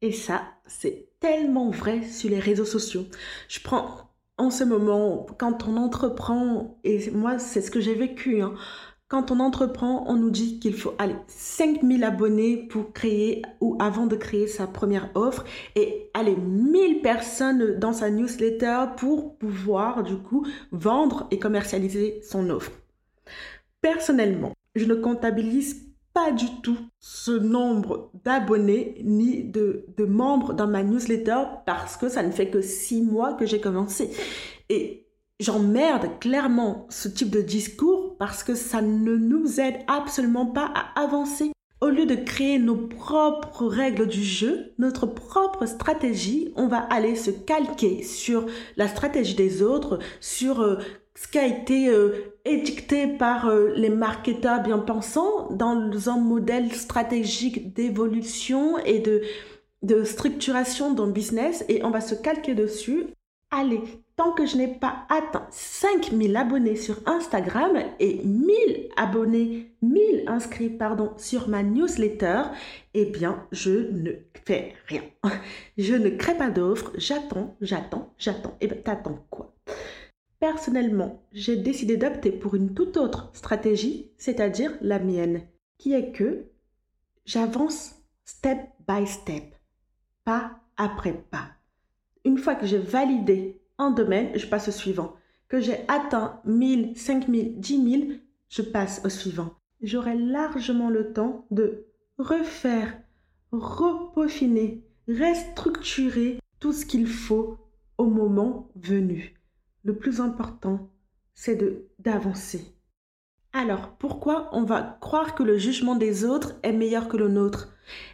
Et 0.02 0.12
ça, 0.12 0.42
c'est 0.66 1.10
tellement 1.20 1.70
vrai 1.70 2.04
sur 2.04 2.30
les 2.30 2.40
réseaux 2.40 2.66
sociaux. 2.66 3.06
Je 3.48 3.60
prends 3.60 4.12
en 4.38 4.50
ce 4.50 4.64
moment, 4.64 5.28
quand 5.38 5.68
on 5.68 5.78
entreprend, 5.78 6.80
et 6.84 7.12
moi, 7.12 7.38
c'est 7.38 7.62
ce 7.62 7.70
que 7.70 7.80
j'ai 7.80 7.94
vécu, 7.94 8.42
hein, 8.42 8.56
quand 9.12 9.30
on 9.30 9.42
entreprend, 9.42 10.06
on 10.08 10.16
nous 10.16 10.30
dit 10.30 10.58
qu'il 10.58 10.74
faut 10.74 10.94
aller 10.98 11.18
5000 11.28 12.06
abonnés 12.06 12.56
pour 12.56 12.94
créer 12.94 13.42
ou 13.60 13.76
avant 13.78 14.06
de 14.06 14.16
créer 14.16 14.48
sa 14.48 14.68
première 14.68 15.10
offre 15.16 15.44
et 15.76 16.10
aller 16.14 16.38
1000 16.38 17.02
personnes 17.02 17.78
dans 17.78 17.92
sa 17.92 18.10
newsletter 18.10 18.86
pour 18.96 19.36
pouvoir 19.36 20.04
du 20.04 20.16
coup 20.16 20.48
vendre 20.72 21.28
et 21.30 21.40
commercialiser 21.40 22.22
son 22.24 22.50
offre. 22.50 22.72
Personnellement, 23.82 24.54
je 24.76 24.86
ne 24.86 24.96
comptabilise 24.96 25.88
pas 26.14 26.32
du 26.32 26.46
tout 26.64 26.78
ce 27.02 27.32
nombre 27.32 28.12
d'abonnés 28.24 29.02
ni 29.04 29.44
de, 29.44 29.88
de 29.98 30.06
membres 30.06 30.54
dans 30.54 30.68
ma 30.68 30.84
newsletter 30.84 31.44
parce 31.66 31.98
que 31.98 32.08
ça 32.08 32.24
ne 32.24 32.32
fait 32.32 32.50
que 32.50 32.62
six 32.62 33.02
mois 33.02 33.34
que 33.34 33.46
j'ai 33.46 33.60
commencé. 33.60 34.10
Et 34.70 35.06
j'emmerde 35.42 36.18
clairement 36.22 36.88
ce 36.90 37.10
type 37.10 37.30
de 37.30 37.42
discours 37.42 38.01
parce 38.22 38.44
que 38.44 38.54
ça 38.54 38.84
ne 38.84 39.16
nous 39.16 39.60
aide 39.60 39.80
absolument 39.88 40.46
pas 40.46 40.72
à 40.76 41.02
avancer. 41.02 41.52
Au 41.82 41.90
lieu 41.90 42.06
de 42.06 42.14
créer 42.14 42.60
nos 42.60 42.76
propres 42.76 43.66
règles 43.66 44.06
du 44.06 44.24
jeu, 44.24 44.74
notre 44.78 45.08
propre 45.08 45.66
stratégie, 45.66 46.54
on 46.56 46.68
va 46.68 46.78
aller 46.78 47.16
se 47.16 47.32
calquer 47.32 48.04
sur 48.04 48.46
la 48.78 48.88
stratégie 48.88 49.34
des 49.34 49.64
autres, 49.64 49.98
sur 50.20 50.62
euh, 50.62 50.76
ce 51.16 51.28
qui 51.30 51.40
a 51.40 51.48
été 51.48 51.90
euh, 51.90 52.36
édicté 52.46 53.08
par 53.08 53.48
euh, 53.48 53.72
les 53.76 53.90
marketeurs 53.90 54.62
bien 54.62 54.78
pensants 54.78 55.50
dans 55.54 56.08
un 56.08 56.20
modèle 56.20 56.72
stratégique 56.74 57.74
d'évolution 57.74 58.78
et 58.86 59.00
de, 59.00 59.24
de 59.82 60.04
structuration 60.04 60.94
d'un 60.94 61.08
business 61.08 61.66
et 61.70 61.84
on 61.84 61.90
va 61.90 62.02
se 62.02 62.14
calquer 62.14 62.54
dessus. 62.54 63.08
Allez, 63.50 63.82
tant 64.16 64.32
que 64.34 64.46
je 64.46 64.58
n'ai 64.58 64.68
pas 64.68 65.06
atteint 65.10 65.48
5000 65.52 66.36
abonnés 66.36 66.76
sur 66.76 66.98
Instagram 67.06 67.78
et 68.00 68.22
1000 68.24 68.90
abonnés, 68.96 69.72
1000 69.82 70.24
inscrits, 70.28 70.70
pardon, 70.70 71.14
sur 71.18 71.48
ma 71.48 71.64
newsletter, 71.64 72.44
eh 72.94 73.06
bien, 73.06 73.46
je 73.52 73.92
ne 73.92 74.12
fais 74.46 74.74
rien. 74.88 75.04
Je 75.78 75.94
ne 75.96 76.10
crée 76.10 76.36
pas 76.36 76.50
d'offres, 76.50 76.92
j'attends, 76.96 77.56
j'attends, 77.62 78.14
j'attends. 78.18 78.58
Eh 78.60 78.68
bien, 78.68 78.78
t'attends 78.78 79.26
quoi? 79.30 79.56
Personnellement, 80.40 81.24
j'ai 81.32 81.58
décidé 81.58 81.98
d'opter 81.98 82.32
pour 82.32 82.56
une 82.56 82.74
toute 82.74 82.98
autre 82.98 83.30
stratégie, 83.34 84.12
c'est-à-dire 84.18 84.76
la 84.82 84.98
mienne, 84.98 85.44
qui 85.78 85.94
est 85.94 86.12
que 86.12 86.48
j'avance 87.26 88.02
step 88.26 88.60
by 88.88 89.06
step, 89.06 89.56
pas 90.24 90.60
après 90.78 91.14
pas. 91.14 91.50
Une 92.26 92.40
fois 92.40 92.56
que 92.56 92.66
j'ai 92.66 92.80
validé 92.80 93.61
domaine, 93.90 94.30
je 94.38 94.46
passe 94.46 94.68
au 94.68 94.72
suivant. 94.72 95.16
Que 95.48 95.60
j'ai 95.60 95.80
atteint 95.88 96.40
1000, 96.46 96.96
5000, 96.96 97.60
10 97.60 97.92
000, 97.92 98.12
je 98.50 98.62
passe 98.62 99.02
au 99.04 99.10
suivant. 99.10 99.56
J'aurai 99.82 100.16
largement 100.16 100.92
le 100.92 101.12
temps 101.14 101.48
de 101.50 101.88
refaire, 102.20 102.96
repeaufiner, 103.52 104.86
restructurer 105.08 106.40
tout 106.60 106.74
ce 106.74 106.86
qu'il 106.86 107.08
faut 107.08 107.58
au 107.98 108.06
moment 108.06 108.70
venu. 108.76 109.36
Le 109.84 109.96
plus 109.96 110.22
important, 110.22 110.92
c'est 111.34 111.56
de 111.56 111.88
d'avancer. 111.98 112.76
Alors, 113.54 113.98
pourquoi 113.98 114.50
on 114.54 114.64
va 114.64 114.98
croire 115.02 115.36
que 115.36 115.44
le 115.44 115.58
jugement 115.58 115.96
des 115.96 116.24
autres 116.24 116.56
est 116.64 116.72
meilleur 116.72 117.10
que 117.10 117.18
le 117.18 117.28
nôtre? 117.28 117.74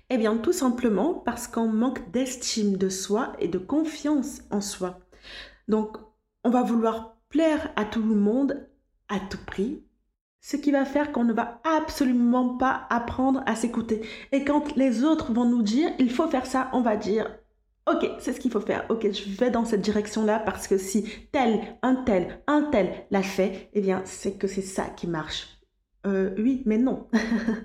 Eh 0.09 0.17
bien, 0.17 0.37
tout 0.37 0.53
simplement 0.53 1.13
parce 1.13 1.47
qu'on 1.47 1.67
manque 1.67 2.09
d'estime 2.11 2.77
de 2.77 2.89
soi 2.89 3.33
et 3.39 3.47
de 3.47 3.59
confiance 3.59 4.41
en 4.49 4.61
soi. 4.61 4.99
Donc, 5.67 5.97
on 6.43 6.49
va 6.49 6.63
vouloir 6.63 7.17
plaire 7.29 7.71
à 7.75 7.85
tout 7.85 8.01
le 8.01 8.15
monde 8.15 8.67
à 9.09 9.19
tout 9.19 9.43
prix, 9.45 9.83
ce 10.41 10.57
qui 10.57 10.71
va 10.71 10.85
faire 10.85 11.11
qu'on 11.11 11.23
ne 11.23 11.33
va 11.33 11.61
absolument 11.63 12.57
pas 12.57 12.87
apprendre 12.89 13.43
à 13.45 13.55
s'écouter. 13.55 14.01
Et 14.31 14.43
quand 14.43 14.75
les 14.75 15.03
autres 15.03 15.33
vont 15.33 15.45
nous 15.45 15.63
dire, 15.63 15.89
il 15.99 16.11
faut 16.11 16.27
faire 16.27 16.45
ça, 16.45 16.69
on 16.73 16.81
va 16.81 16.95
dire, 16.95 17.27
ok, 17.89 18.09
c'est 18.19 18.33
ce 18.33 18.39
qu'il 18.39 18.51
faut 18.51 18.61
faire, 18.61 18.85
ok, 18.89 19.11
je 19.11 19.29
vais 19.37 19.49
dans 19.49 19.65
cette 19.65 19.81
direction-là 19.81 20.39
parce 20.39 20.67
que 20.67 20.77
si 20.77 21.03
tel, 21.31 21.77
un 21.81 21.95
tel, 21.95 22.41
un 22.47 22.63
tel 22.63 23.05
l'a 23.11 23.23
fait, 23.23 23.69
eh 23.73 23.81
bien, 23.81 24.01
c'est 24.05 24.37
que 24.37 24.47
c'est 24.47 24.61
ça 24.61 24.85
qui 24.85 25.07
marche. 25.07 25.59
Euh, 26.05 26.33
oui, 26.37 26.63
mais 26.65 26.77
non. 26.77 27.07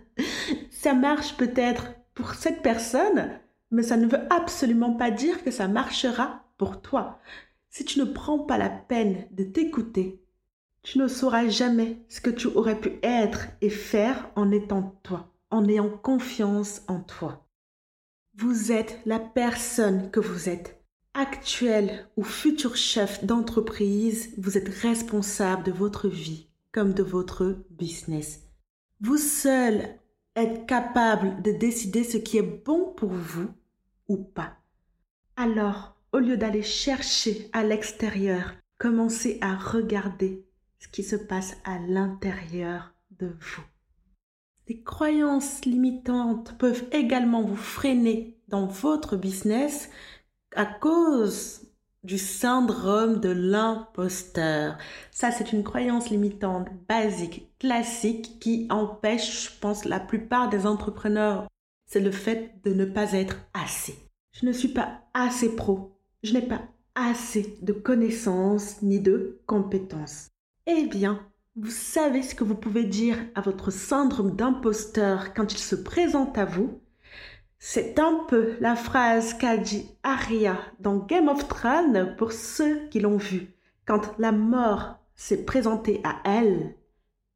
ça 0.70 0.94
marche 0.94 1.36
peut-être 1.36 1.86
pour 2.14 2.34
cette 2.34 2.62
personne, 2.62 3.30
mais 3.70 3.82
ça 3.82 3.96
ne 3.96 4.06
veut 4.06 4.20
absolument 4.30 4.94
pas 4.94 5.10
dire 5.10 5.42
que 5.44 5.50
ça 5.50 5.68
marchera 5.68 6.44
pour 6.56 6.80
toi. 6.82 7.20
Si 7.74 7.86
tu 7.86 7.98
ne 8.00 8.04
prends 8.04 8.38
pas 8.38 8.58
la 8.58 8.68
peine 8.68 9.26
de 9.30 9.44
t'écouter, 9.44 10.22
tu 10.82 10.98
ne 10.98 11.08
sauras 11.08 11.48
jamais 11.48 12.04
ce 12.10 12.20
que 12.20 12.28
tu 12.28 12.48
aurais 12.48 12.78
pu 12.78 12.98
être 13.02 13.46
et 13.62 13.70
faire 13.70 14.30
en 14.36 14.50
étant 14.50 15.00
toi, 15.02 15.32
en 15.50 15.66
ayant 15.66 15.88
confiance 15.88 16.82
en 16.86 17.00
toi. 17.00 17.48
Vous 18.36 18.72
êtes 18.72 19.00
la 19.06 19.18
personne 19.18 20.10
que 20.10 20.20
vous 20.20 20.50
êtes. 20.50 20.84
actuel 21.14 22.08
ou 22.16 22.24
futur 22.24 22.76
chef 22.76 23.24
d'entreprise, 23.24 24.34
vous 24.36 24.58
êtes 24.58 24.68
responsable 24.68 25.62
de 25.62 25.72
votre 25.72 26.08
vie 26.08 26.48
comme 26.72 26.92
de 26.92 27.02
votre 27.02 27.64
business. 27.70 28.40
Vous 29.00 29.16
seul 29.18 29.98
êtes 30.36 30.66
capable 30.66 31.40
de 31.40 31.52
décider 31.52 32.04
ce 32.04 32.18
qui 32.18 32.36
est 32.36 32.64
bon 32.64 32.92
pour 32.96 33.10
vous 33.10 33.48
ou 34.08 34.18
pas. 34.18 34.58
Alors, 35.36 35.91
au 36.12 36.18
lieu 36.18 36.36
d'aller 36.36 36.62
chercher 36.62 37.48
à 37.52 37.64
l'extérieur, 37.64 38.54
commencez 38.78 39.38
à 39.40 39.56
regarder 39.56 40.46
ce 40.78 40.88
qui 40.88 41.02
se 41.02 41.16
passe 41.16 41.56
à 41.64 41.78
l'intérieur 41.78 42.92
de 43.18 43.26
vous. 43.26 43.62
Les 44.68 44.82
croyances 44.82 45.64
limitantes 45.64 46.56
peuvent 46.58 46.84
également 46.92 47.42
vous 47.42 47.56
freiner 47.56 48.38
dans 48.48 48.66
votre 48.66 49.16
business 49.16 49.90
à 50.54 50.66
cause 50.66 51.62
du 52.04 52.18
syndrome 52.18 53.20
de 53.20 53.28
l'imposteur. 53.28 54.76
Ça, 55.10 55.30
c'est 55.30 55.52
une 55.52 55.62
croyance 55.62 56.10
limitante 56.10 56.68
basique, 56.88 57.48
classique, 57.58 58.38
qui 58.40 58.66
empêche, 58.70 59.50
je 59.50 59.60
pense, 59.60 59.84
la 59.84 60.00
plupart 60.00 60.48
des 60.48 60.66
entrepreneurs. 60.66 61.46
C'est 61.86 62.00
le 62.00 62.10
fait 62.10 62.60
de 62.64 62.72
ne 62.74 62.84
pas 62.84 63.12
être 63.12 63.36
assez. 63.54 63.96
Je 64.32 64.46
ne 64.46 64.52
suis 64.52 64.68
pas 64.68 65.02
assez 65.14 65.54
pro. 65.54 65.91
Je 66.22 66.34
n'ai 66.34 66.42
pas 66.42 66.62
assez 66.94 67.58
de 67.62 67.72
connaissances 67.72 68.80
ni 68.82 69.00
de 69.00 69.40
compétences. 69.46 70.28
Eh 70.66 70.86
bien, 70.86 71.20
vous 71.56 71.70
savez 71.70 72.22
ce 72.22 72.36
que 72.36 72.44
vous 72.44 72.54
pouvez 72.54 72.84
dire 72.84 73.18
à 73.34 73.40
votre 73.40 73.72
syndrome 73.72 74.36
d'imposteur 74.36 75.34
quand 75.34 75.52
il 75.52 75.58
se 75.58 75.74
présente 75.74 76.38
à 76.38 76.44
vous? 76.44 76.80
C'est 77.58 77.98
un 77.98 78.24
peu 78.28 78.56
la 78.60 78.76
phrase 78.76 79.34
qu'a 79.34 79.56
dit 79.56 79.88
Arya 80.02 80.58
dans 80.78 80.96
Game 80.98 81.28
of 81.28 81.48
Thrones 81.48 82.14
pour 82.16 82.32
ceux 82.32 82.88
qui 82.88 83.00
l'ont 83.00 83.18
vu 83.18 83.54
quand 83.84 84.14
la 84.18 84.32
mort 84.32 84.98
s'est 85.16 85.44
présentée 85.44 86.00
à 86.04 86.20
elle. 86.24 86.76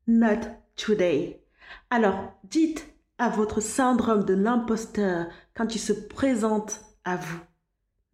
Not 0.07 0.47
today. 0.77 1.43
Alors 1.91 2.33
dites 2.45 2.87
à 3.19 3.31
votre 3.31 3.61
syndrome 3.61 4.25
de 4.25 4.35
l'imposteur 4.35 5.27
quand 5.55 5.75
il 5.75 5.81
se 5.81 5.93
présente 5.93 6.83
à 7.05 7.17
vous. 7.17 7.41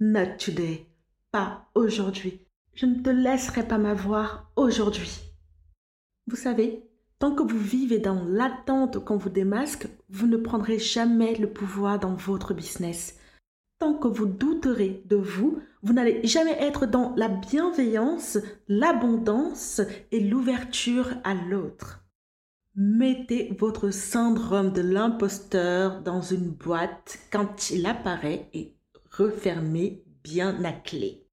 Not 0.04 0.36
today. 0.36 0.88
Pas 1.30 1.68
aujourd'hui. 1.76 2.40
Je 2.74 2.86
ne 2.86 3.00
te 3.04 3.08
laisserai 3.08 3.68
pas 3.68 3.78
m'avoir 3.78 4.50
aujourd'hui. 4.56 5.20
Vous 6.26 6.34
savez, 6.34 6.82
Tant 7.20 7.36
que 7.36 7.44
vous 7.44 7.60
vivez 7.60 8.00
dans 8.00 8.24
l'attente 8.24 9.04
qu'on 9.04 9.16
vous 9.16 9.30
démasque, 9.30 9.86
vous 10.08 10.26
ne 10.26 10.36
prendrez 10.36 10.80
jamais 10.80 11.36
le 11.36 11.48
pouvoir 11.48 12.00
dans 12.00 12.14
votre 12.14 12.52
business. 12.52 13.16
Tant 13.78 13.94
que 13.94 14.08
vous 14.08 14.26
douterez 14.26 15.04
de 15.06 15.14
vous, 15.14 15.62
vous 15.84 15.92
n'allez 15.92 16.26
jamais 16.26 16.60
être 16.60 16.84
dans 16.84 17.14
la 17.14 17.28
bienveillance, 17.28 18.38
l'abondance 18.66 19.80
et 20.10 20.18
l'ouverture 20.18 21.10
à 21.22 21.34
l'autre. 21.34 22.04
Mettez 22.74 23.54
votre 23.56 23.90
syndrome 23.90 24.72
de 24.72 24.82
l'imposteur 24.82 26.02
dans 26.02 26.22
une 26.22 26.50
boîte 26.50 27.20
quand 27.30 27.70
il 27.70 27.86
apparaît 27.86 28.48
et 28.52 28.74
refermez 29.16 30.02
bien 30.24 30.64
à 30.64 30.72
clé. 30.72 31.26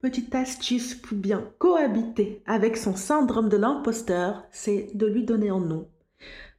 Petite 0.00 0.34
astuce 0.34 0.94
pour 0.94 1.18
bien 1.18 1.52
cohabiter 1.58 2.42
avec 2.46 2.76
son 2.76 2.96
syndrome 2.96 3.48
de 3.48 3.58
l'imposteur, 3.58 4.44
c'est 4.50 4.90
de 4.94 5.06
lui 5.06 5.24
donner 5.24 5.50
un 5.50 5.60
nom. 5.60 5.88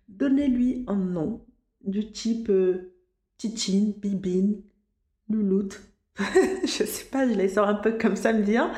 Donnez-lui 0.09 0.85
un 0.87 0.95
nom 0.95 1.43
du 1.83 2.11
type 2.11 2.49
euh, 2.49 2.93
Titine, 3.37 3.93
Bibine, 3.93 4.61
Louloute. 5.29 5.81
je 6.19 6.67
sais 6.67 7.05
pas, 7.05 7.27
je 7.27 7.33
les 7.33 7.49
sors 7.49 7.67
un 7.67 7.75
peu 7.75 7.97
comme 7.97 8.15
ça 8.15 8.33
me 8.33 8.43
vient. 8.43 8.71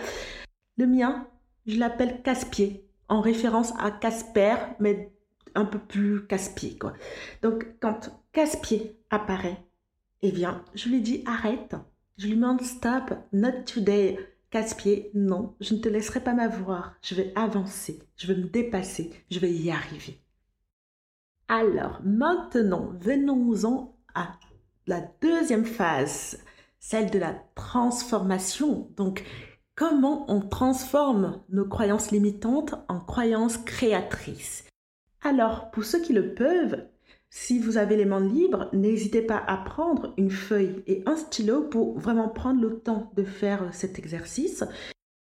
Le 0.77 0.87
mien, 0.87 1.27
je 1.65 1.77
l'appelle 1.77 2.21
Casse-Pied, 2.21 2.87
en 3.09 3.19
référence 3.19 3.73
à 3.79 3.91
Casper, 3.91 4.55
mais 4.79 5.11
un 5.55 5.65
peu 5.65 5.79
plus 5.79 6.25
casse-pied, 6.25 6.77
quoi. 6.77 6.93
Donc, 7.41 7.67
quand 7.79 8.09
Casse-Pied 8.31 8.97
apparaît, 9.09 9.63
eh 10.23 10.31
bien, 10.31 10.63
je 10.73 10.89
lui 10.89 11.01
dis 11.01 11.23
arrête. 11.25 11.75
Je 12.17 12.27
lui 12.27 12.35
demande 12.35 12.61
stop, 12.61 13.13
not 13.31 13.63
today 13.65 14.17
Casse-pied, 14.53 15.09
non, 15.15 15.55
je 15.61 15.73
ne 15.73 15.79
te 15.79 15.89
laisserai 15.89 16.19
pas 16.19 16.35
m'avoir. 16.35 16.93
Je 17.01 17.15
vais 17.15 17.33
avancer, 17.35 18.03
je 18.15 18.27
vais 18.27 18.39
me 18.39 18.47
dépasser, 18.47 19.11
je 19.31 19.39
vais 19.39 19.51
y 19.51 19.71
arriver. 19.71 20.21
Alors, 21.47 22.01
maintenant, 22.03 22.91
venons-en 22.99 23.97
à 24.13 24.33
la 24.85 25.01
deuxième 25.21 25.65
phase, 25.65 26.37
celle 26.77 27.09
de 27.09 27.17
la 27.17 27.33
transformation. 27.55 28.91
Donc, 28.95 29.23
comment 29.73 30.31
on 30.31 30.39
transforme 30.39 31.41
nos 31.49 31.67
croyances 31.67 32.11
limitantes 32.11 32.75
en 32.89 32.99
croyances 32.99 33.57
créatrices? 33.57 34.65
Alors, 35.23 35.71
pour 35.71 35.83
ceux 35.83 36.03
qui 36.03 36.13
le 36.13 36.35
peuvent, 36.35 36.85
si 37.35 37.57
vous 37.57 37.77
avez 37.77 37.95
les 37.97 38.05
mains 38.05 38.23
libres, 38.23 38.69
n'hésitez 38.73 39.23
pas 39.23 39.43
à 39.47 39.57
prendre 39.57 40.13
une 40.17 40.29
feuille 40.29 40.83
et 40.85 41.01
un 41.07 41.15
stylo 41.15 41.63
pour 41.63 41.97
vraiment 41.97 42.29
prendre 42.29 42.61
le 42.61 42.77
temps 42.77 43.11
de 43.15 43.23
faire 43.23 43.73
cet 43.73 43.97
exercice. 43.97 44.63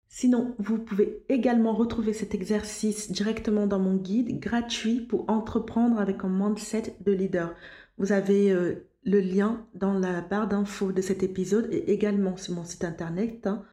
Sinon, 0.10 0.56
vous 0.60 0.78
pouvez 0.78 1.24
également 1.30 1.74
retrouver 1.74 2.12
cet 2.12 2.36
exercice 2.36 3.14
directement 3.14 3.66
dans 3.66 3.80
mon 3.80 3.96
guide 3.96 4.42
gratuit 4.42 5.00
pour 5.00 5.30
entreprendre 5.30 5.98
avec 5.98 6.26
un 6.26 6.28
mindset 6.28 6.98
de 7.00 7.14
leader. 7.14 7.56
Vous 7.98 8.12
avez 8.12 8.52
euh, 8.52 8.90
le 9.06 9.22
lien 9.22 9.66
dans 9.74 9.94
la 9.94 10.20
barre 10.20 10.50
d'infos 10.50 10.92
de 10.92 11.02
cet 11.02 11.24
épisode 11.24 11.70
et 11.72 11.94
également 11.94 12.36
sur 12.36 12.56
mon 12.56 12.66
site 12.66 12.84
internet 12.84 13.48
hein. 13.48 13.64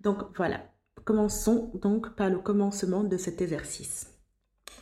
Donc 0.00 0.16
voilà, 0.34 0.62
commençons 1.04 1.70
donc 1.74 2.16
par 2.16 2.30
le 2.30 2.38
commencement 2.38 3.04
de 3.04 3.18
cet 3.18 3.42
exercice 3.42 4.09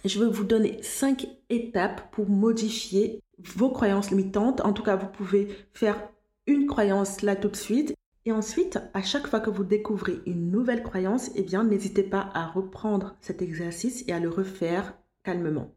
je 0.04 0.20
vais 0.22 0.30
vous 0.30 0.44
donner 0.44 0.82
cinq 0.82 1.26
étapes 1.50 2.11
pour 2.12 2.28
modifier 2.28 3.20
vos 3.38 3.70
croyances 3.70 4.11
limitantes. 4.11 4.61
En 4.61 4.72
tout 4.72 4.82
cas, 4.82 4.96
vous 4.96 5.08
pouvez 5.08 5.48
faire 5.72 6.08
une 6.46 6.66
croyance 6.66 7.22
là 7.22 7.37
tout 7.37 7.48
de 7.48 7.56
suite. 7.56 7.94
Et 8.24 8.32
ensuite, 8.32 8.78
à 8.94 9.02
chaque 9.02 9.26
fois 9.26 9.40
que 9.40 9.50
vous 9.50 9.64
découvrez 9.64 10.20
une 10.26 10.50
nouvelle 10.50 10.82
croyance, 10.82 11.30
eh 11.34 11.42
bien, 11.42 11.64
n'hésitez 11.64 12.02
pas 12.02 12.30
à 12.34 12.46
reprendre 12.46 13.16
cet 13.20 13.40
exercice 13.42 14.04
et 14.06 14.12
à 14.12 14.20
le 14.20 14.28
refaire 14.28 14.94
calmement. 15.24 15.72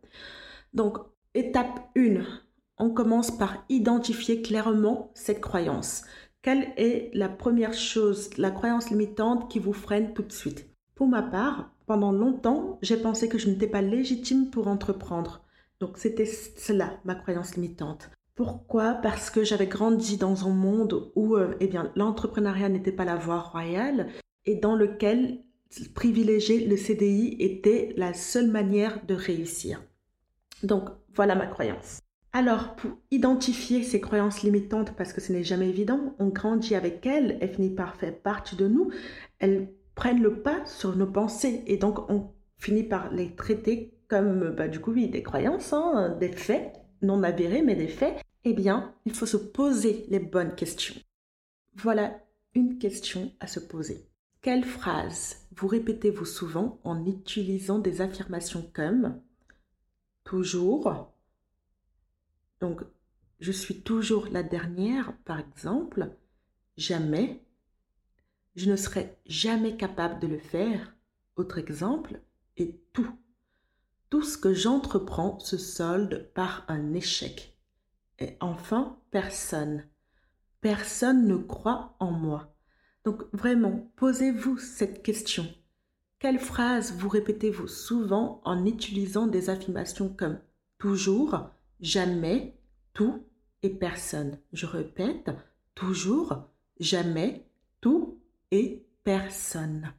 Donc, 0.73 0.97
étape 1.34 1.89
1, 1.97 2.23
on 2.77 2.89
commence 2.89 3.31
par 3.31 3.63
identifier 3.69 4.41
clairement 4.41 5.12
cette 5.13 5.39
croyance. 5.39 6.03
Quelle 6.41 6.73
est 6.75 7.12
la 7.13 7.29
première 7.29 7.73
chose, 7.73 8.31
la 8.38 8.51
croyance 8.51 8.89
limitante 8.89 9.49
qui 9.49 9.60
vous 9.60 9.73
freine 9.73 10.13
tout 10.13 10.23
de 10.23 10.31
suite? 10.31 10.67
Pour 10.95 11.07
ma 11.07 11.21
part, 11.21 11.71
pendant 11.91 12.13
longtemps, 12.13 12.80
j'ai 12.82 12.95
pensé 12.95 13.27
que 13.27 13.38
je 13.38 13.49
n'étais 13.49 13.67
pas 13.67 13.82
légitime 13.82 14.49
pour 14.49 14.69
entreprendre. 14.69 15.43
Donc 15.82 15.97
c'était 15.97 16.25
cela, 16.25 17.01
ma 17.04 17.15
croyance 17.15 17.58
limitante. 17.58 18.10
Pourquoi? 18.34 18.93
Parce 18.93 19.30
que 19.30 19.43
j'avais 19.43 19.67
grandi 19.67 20.15
dans 20.15 20.47
un 20.47 20.54
monde 20.54 21.12
où 21.15 21.36
euh, 21.36 21.54
eh 21.60 21.67
bien, 21.67 21.91
l'entrepreneuriat 21.97 22.69
n'était 22.69 22.93
pas 22.93 23.04
la 23.04 23.17
voie 23.17 23.41
royale 23.41 24.08
et 24.45 24.56
dans 24.56 24.73
lequel 24.73 25.43
privilégier 25.93 26.65
le 26.65 26.77
CDI 26.77 27.36
était 27.39 27.93
la 27.97 28.13
seule 28.13 28.47
manière 28.47 29.06
de 29.06 29.13
réussir. 29.13 29.84
Donc 30.63 30.88
voilà 31.13 31.36
ma 31.36 31.47
croyance. 31.47 31.99
Alors, 32.32 32.77
pour 32.77 32.91
identifier 33.12 33.84
ces 33.84 33.99
croyances 33.99 34.43
limitantes, 34.43 34.95
parce 34.95 35.12
que 35.12 35.19
ce 35.19 35.34
n'est 35.34 35.43
jamais 35.43 35.67
évident, 35.67 36.15
on 36.19 36.30
grandit 36.30 36.75
avec 36.75 37.06
elles, 37.06 37.38
elles 37.41 37.54
finissent 37.54 37.75
par 37.75 37.97
faire 37.97 38.17
partie 38.17 38.56
de 38.56 38.69
nous, 38.69 38.91
elles 39.39 39.73
prennent 40.01 40.23
le 40.23 40.41
pas 40.41 40.65
sur 40.65 40.95
nos 40.95 41.05
pensées 41.05 41.63
et 41.67 41.77
donc 41.77 42.09
on 42.09 42.31
finit 42.57 42.81
par 42.81 43.11
les 43.13 43.35
traiter 43.35 43.93
comme 44.07 44.49
bah, 44.49 44.67
du 44.67 44.79
coup 44.79 44.93
oui 44.93 45.09
des 45.09 45.21
croyances, 45.21 45.73
hein, 45.73 46.17
des 46.19 46.31
faits 46.31 46.73
non 47.03 47.21
avérés 47.21 47.61
mais 47.61 47.75
des 47.75 47.87
faits. 47.87 48.19
Eh 48.43 48.53
bien, 48.53 48.95
il 49.05 49.13
faut 49.13 49.27
se 49.27 49.37
poser 49.37 50.07
les 50.09 50.17
bonnes 50.17 50.55
questions. 50.55 50.99
Voilà 51.75 52.19
une 52.55 52.79
question 52.79 53.31
à 53.39 53.45
se 53.45 53.59
poser. 53.59 54.07
Quelle 54.41 54.65
phrase 54.65 55.45
vous 55.55 55.67
répétez-vous 55.67 56.25
souvent 56.25 56.79
en 56.83 57.05
utilisant 57.05 57.77
des 57.77 58.01
affirmations 58.01 58.67
comme 58.73 59.21
toujours 60.23 61.13
Donc, 62.59 62.81
je 63.39 63.51
suis 63.51 63.81
toujours 63.81 64.29
la 64.31 64.41
dernière, 64.41 65.15
par 65.25 65.39
exemple. 65.39 66.09
Jamais, 66.75 67.43
je 68.55 68.69
ne 68.69 68.75
serai 68.75 69.17
jamais 69.25 69.77
capable 69.77 70.19
de 70.19 70.27
le 70.27 70.39
faire. 70.39 70.95
Autre 71.35 71.57
exemple, 71.57 72.19
et 72.57 72.79
tout. 72.93 73.09
Tout 74.09 74.23
ce 74.23 74.37
que 74.37 74.53
j'entreprends 74.53 75.39
se 75.39 75.57
solde 75.57 76.29
par 76.33 76.65
un 76.67 76.93
échec. 76.93 77.57
Et 78.19 78.37
enfin, 78.39 78.97
personne. 79.09 79.85
Personne 80.59 81.27
ne 81.27 81.37
croit 81.37 81.95
en 81.99 82.11
moi. 82.11 82.53
Donc 83.03 83.23
vraiment, 83.33 83.91
posez-vous 83.95 84.57
cette 84.57 85.01
question. 85.01 85.47
Quelle 86.19 86.39
phrase 86.39 86.93
vous 86.93 87.09
répétez-vous 87.09 87.67
souvent 87.67 88.41
en 88.45 88.65
utilisant 88.65 89.25
des 89.25 89.49
affirmations 89.49 90.09
comme 90.09 90.39
toujours, 90.77 91.49
jamais, 91.79 92.59
tout 92.93 93.23
et 93.63 93.71
personne 93.71 94.37
Je 94.53 94.67
répète, 94.67 95.31
toujours, 95.73 96.47
jamais, 96.79 97.47
tout 97.79 98.20
et 98.51 98.85
personne. 99.03 99.93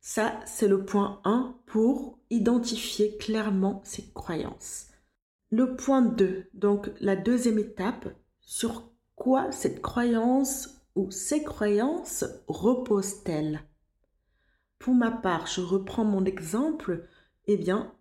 Ça, 0.00 0.40
c'est 0.46 0.68
le 0.68 0.84
point 0.84 1.20
1 1.24 1.54
pour 1.66 2.18
identifier 2.30 3.16
clairement 3.18 3.80
ses 3.84 4.10
croyances. 4.12 4.88
Le 5.50 5.76
point 5.76 6.02
2, 6.02 6.46
donc 6.54 6.90
la 7.00 7.14
deuxième 7.14 7.58
étape, 7.58 8.08
sur 8.40 8.90
quoi 9.14 9.52
cette 9.52 9.80
croyance 9.80 10.82
ou 10.96 11.10
ces 11.10 11.44
croyances 11.44 12.24
reposent-elles 12.48 13.62
Pour 14.78 14.94
ma 14.94 15.10
part, 15.10 15.46
je 15.46 15.60
reprends 15.60 16.04
mon 16.04 16.24
exemple, 16.24 17.06
eh 17.46 17.56
bien, 17.56 17.94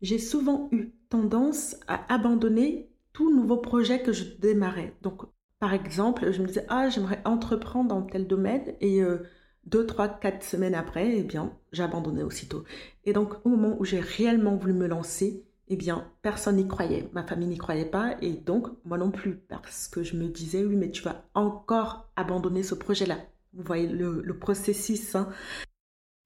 j'ai 0.00 0.18
souvent 0.18 0.68
eu 0.70 0.92
tendance 1.08 1.76
à 1.88 2.12
abandonner 2.12 2.90
tout 3.12 3.34
nouveau 3.34 3.56
projet 3.56 4.02
que 4.02 4.12
je 4.12 4.24
démarrais. 4.36 4.94
Donc, 5.02 5.22
par 5.60 5.74
exemple, 5.74 6.30
je 6.30 6.40
me 6.40 6.46
disais, 6.46 6.66
ah, 6.68 6.88
j'aimerais 6.88 7.20
entreprendre 7.24 7.88
dans 7.88 8.02
tel 8.02 8.26
domaine 8.26 8.74
et 8.80 9.02
euh, 9.02 9.24
deux, 9.66 9.86
trois, 9.86 10.08
quatre 10.08 10.44
semaines 10.44 10.74
après, 10.74 11.16
eh 11.16 11.22
bien, 11.22 11.52
j'abandonnais 11.72 12.22
aussitôt. 12.22 12.64
Et 13.04 13.12
donc, 13.12 13.34
au 13.44 13.50
moment 13.50 13.76
où 13.78 13.84
j'ai 13.84 14.00
réellement 14.00 14.56
voulu 14.56 14.72
me 14.72 14.86
lancer, 14.86 15.44
eh 15.68 15.76
bien, 15.76 16.10
personne 16.22 16.56
n'y 16.56 16.66
croyait. 16.66 17.08
Ma 17.12 17.22
famille 17.22 17.48
n'y 17.48 17.58
croyait 17.58 17.84
pas 17.84 18.16
et 18.22 18.32
donc 18.32 18.68
moi 18.84 18.96
non 18.98 19.10
plus 19.10 19.36
parce 19.36 19.88
que 19.88 20.02
je 20.02 20.16
me 20.16 20.28
disais, 20.28 20.64
oui, 20.64 20.76
mais 20.76 20.90
tu 20.90 21.02
vas 21.02 21.24
encore 21.34 22.10
abandonner 22.16 22.62
ce 22.62 22.74
projet-là. 22.74 23.18
Vous 23.52 23.64
voyez 23.64 23.86
le, 23.86 24.38
processus. 24.38 25.14
Hein. 25.14 25.28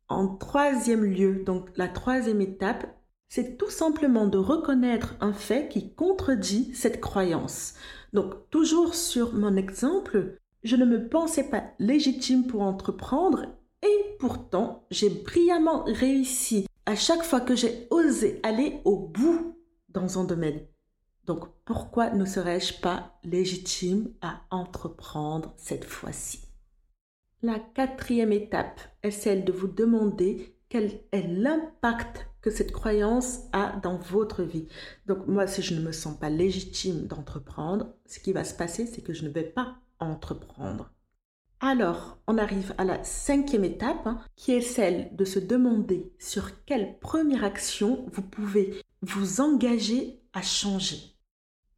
En 0.08 0.28
troisième 0.28 1.04
lieu, 1.04 1.42
donc 1.44 1.70
la 1.76 1.88
troisième 1.88 2.40
étape, 2.40 2.86
c'est 3.28 3.56
tout 3.56 3.70
simplement 3.70 4.26
de 4.26 4.38
reconnaître 4.38 5.16
un 5.20 5.32
fait 5.32 5.68
qui 5.68 5.94
contredit 5.94 6.72
cette 6.74 7.00
croyance. 7.00 7.74
Donc, 8.12 8.50
toujours 8.50 8.94
sur 8.94 9.32
mon 9.32 9.56
exemple, 9.56 10.38
je 10.62 10.76
ne 10.76 10.84
me 10.84 11.08
pensais 11.08 11.48
pas 11.48 11.64
légitime 11.78 12.46
pour 12.46 12.62
entreprendre 12.62 13.46
et 13.82 14.16
pourtant 14.18 14.86
j'ai 14.90 15.10
brillamment 15.10 15.84
réussi 15.84 16.66
à 16.86 16.94
chaque 16.94 17.24
fois 17.24 17.40
que 17.40 17.56
j'ai 17.56 17.86
osé 17.90 18.40
aller 18.42 18.80
au 18.84 18.96
bout 18.96 19.56
dans 19.88 20.18
un 20.18 20.24
domaine. 20.24 20.60
Donc 21.24 21.46
pourquoi 21.64 22.10
ne 22.10 22.24
serais-je 22.24 22.80
pas 22.80 23.18
légitime 23.24 24.12
à 24.20 24.40
entreprendre 24.50 25.54
cette 25.56 25.84
fois-ci? 25.84 26.42
La 27.42 27.58
quatrième 27.58 28.32
étape 28.32 28.80
est 29.02 29.10
celle 29.10 29.44
de 29.44 29.52
vous 29.52 29.68
demander 29.68 30.56
quel 30.72 31.02
est 31.12 31.28
l'impact 31.28 32.28
que 32.40 32.50
cette 32.50 32.72
croyance 32.72 33.40
a 33.52 33.78
dans 33.82 33.98
votre 33.98 34.42
vie. 34.42 34.68
Donc 35.04 35.26
moi, 35.26 35.46
si 35.46 35.60
je 35.60 35.74
ne 35.74 35.82
me 35.82 35.92
sens 35.92 36.18
pas 36.18 36.30
légitime 36.30 37.06
d'entreprendre, 37.06 37.92
ce 38.06 38.20
qui 38.20 38.32
va 38.32 38.42
se 38.42 38.54
passer, 38.54 38.86
c'est 38.86 39.02
que 39.02 39.12
je 39.12 39.24
ne 39.24 39.28
vais 39.28 39.44
pas 39.44 39.76
entreprendre. 40.00 40.90
Alors, 41.60 42.16
on 42.26 42.38
arrive 42.38 42.74
à 42.78 42.84
la 42.84 43.04
cinquième 43.04 43.64
étape, 43.64 44.06
hein, 44.06 44.22
qui 44.34 44.52
est 44.52 44.62
celle 44.62 45.14
de 45.14 45.26
se 45.26 45.38
demander 45.38 46.10
sur 46.18 46.64
quelle 46.64 46.98
première 47.00 47.44
action 47.44 48.06
vous 48.10 48.22
pouvez 48.22 48.80
vous 49.02 49.42
engager 49.42 50.22
à 50.32 50.40
changer. 50.40 51.11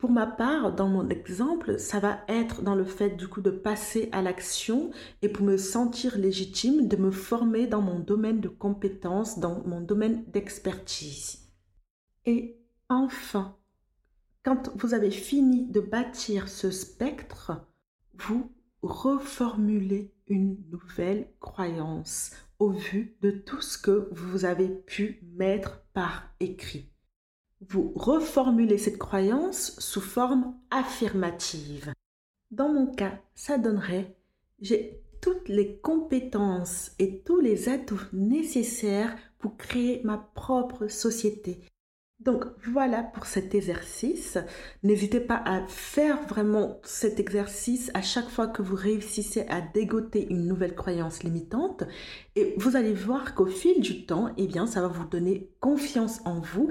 Pour 0.05 0.13
ma 0.13 0.27
part, 0.27 0.75
dans 0.75 0.89
mon 0.89 1.09
exemple, 1.09 1.79
ça 1.79 1.99
va 1.99 2.19
être 2.29 2.61
dans 2.61 2.75
le 2.75 2.85
fait 2.85 3.17
du 3.17 3.27
coup 3.27 3.41
de 3.41 3.49
passer 3.51 4.11
à 4.13 4.21
l'action 4.21 4.91
et 5.23 5.31
pour 5.31 5.47
me 5.47 5.57
sentir 5.57 6.19
légitime 6.19 6.89
de 6.89 6.97
me 6.99 7.11
former 7.11 7.67
dans 7.67 7.81
mon 7.81 8.01
domaine 8.01 8.43
de 8.43 8.51
compétences, 8.51 9.39
dans 9.39 9.63
mon 9.65 9.81
domaine 9.81 10.23
d'expertise. 10.27 11.49
Et 12.27 12.61
enfin, 12.91 13.57
quand 14.43 14.71
vous 14.77 14.93
avez 14.93 15.11
fini 15.11 15.71
de 15.71 15.81
bâtir 15.81 16.51
ce 16.51 16.71
spectre, 16.71 17.67
vous 18.13 18.53
reformulez 18.83 20.13
une 20.27 20.59
nouvelle 20.71 21.33
croyance 21.41 22.31
au 22.59 22.73
vu 22.73 23.17
de 23.23 23.31
tout 23.31 23.63
ce 23.63 23.79
que 23.79 24.11
vous 24.13 24.45
avez 24.45 24.69
pu 24.69 25.23
mettre 25.35 25.83
par 25.95 26.25
écrit. 26.41 26.94
Vous 27.69 27.93
reformulez 27.95 28.79
cette 28.79 28.99
croyance 28.99 29.79
sous 29.79 30.01
forme 30.01 30.55
affirmative. 30.71 31.93
Dans 32.51 32.69
mon 32.69 32.87
cas, 32.87 33.21
ça 33.35 33.59
donnerait 33.59 34.17
j'ai 34.61 35.03
toutes 35.21 35.49
les 35.49 35.77
compétences 35.79 36.93
et 36.99 37.21
tous 37.21 37.41
les 37.41 37.69
atouts 37.69 38.09
nécessaires 38.13 39.17
pour 39.39 39.57
créer 39.57 40.01
ma 40.05 40.19
propre 40.35 40.89
société. 40.89 41.61
Donc 42.21 42.45
voilà 42.73 43.03
pour 43.03 43.27
cet 43.27 43.55
exercice. 43.55 44.39
N'hésitez 44.83 45.21
pas 45.21 45.43
à 45.45 45.67
faire 45.67 46.23
vraiment 46.27 46.81
cet 46.85 47.21
exercice 47.21 47.91
à 47.93 48.01
chaque 48.01 48.31
fois 48.31 48.47
que 48.47 48.63
vous 48.63 48.77
réussissez 48.77 49.43
à 49.49 49.61
dégoter 49.61 50.27
une 50.31 50.47
nouvelle 50.47 50.75
croyance 50.75 51.23
limitante 51.23 51.85
et 52.37 52.55
vous 52.57 52.77
allez 52.77 52.95
voir 52.95 53.35
qu'au 53.35 53.47
fil 53.47 53.81
du 53.81 54.07
temps, 54.07 54.31
eh 54.39 54.49
ça 54.67 54.81
va 54.81 54.89
vous 54.89 55.07
donner 55.07 55.51
confiance 55.61 56.21
en 56.25 56.41
vous 56.41 56.71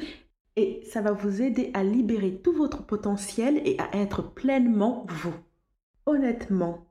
et 0.56 0.82
ça 0.92 1.02
va 1.02 1.12
vous 1.12 1.42
aider 1.42 1.72
à 1.74 1.84
libérer 1.84 2.40
tout 2.42 2.54
votre 2.54 2.86
potentiel 2.86 3.62
et 3.66 3.78
à 3.80 3.96
être 3.96 4.22
pleinement 4.22 5.06
vous. 5.10 5.34
Honnêtement, 6.06 6.88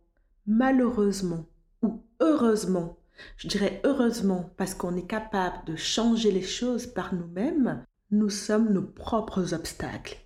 malheureusement 0.47 1.47
ou 1.83 2.03
heureusement, 2.21 2.99
je 3.37 3.49
dirais 3.49 3.81
heureusement 3.85 4.51
parce 4.57 4.75
qu'on 4.75 4.97
est 4.97 5.07
capable 5.07 5.65
de 5.67 5.77
changer 5.77 6.33
les 6.33 6.43
choses 6.43 6.87
par 6.87 7.15
nous-mêmes, 7.15 7.85
nous 8.11 8.31
sommes 8.31 8.73
nos 8.73 8.83
propres 8.83 9.55
obstacles. 9.55 10.19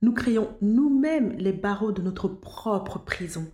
Nous 0.00 0.12
créons 0.12 0.48
nous-mêmes 0.60 1.32
les 1.32 1.52
barreaux 1.52 1.92
de 1.92 2.02
notre 2.02 2.28
propre 2.28 2.98
prison. 3.00 3.50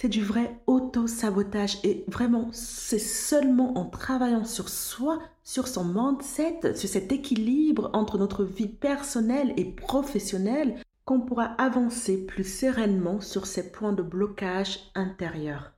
C'est 0.00 0.08
du 0.08 0.22
vrai 0.22 0.62
auto-sabotage 0.68 1.80
et 1.82 2.04
vraiment, 2.06 2.50
c'est 2.52 3.00
seulement 3.00 3.76
en 3.76 3.84
travaillant 3.84 4.44
sur 4.44 4.68
soi, 4.68 5.20
sur 5.42 5.66
son 5.66 5.84
mindset, 5.84 6.76
sur 6.76 6.88
cet 6.88 7.10
équilibre 7.10 7.90
entre 7.94 8.16
notre 8.16 8.44
vie 8.44 8.68
personnelle 8.68 9.52
et 9.56 9.64
professionnelle 9.64 10.80
qu'on 11.04 11.22
pourra 11.22 11.46
avancer 11.60 12.24
plus 12.26 12.44
sereinement 12.44 13.20
sur 13.20 13.44
ces 13.44 13.72
points 13.72 13.92
de 13.92 14.04
blocage 14.04 14.78
intérieur. 14.94 15.72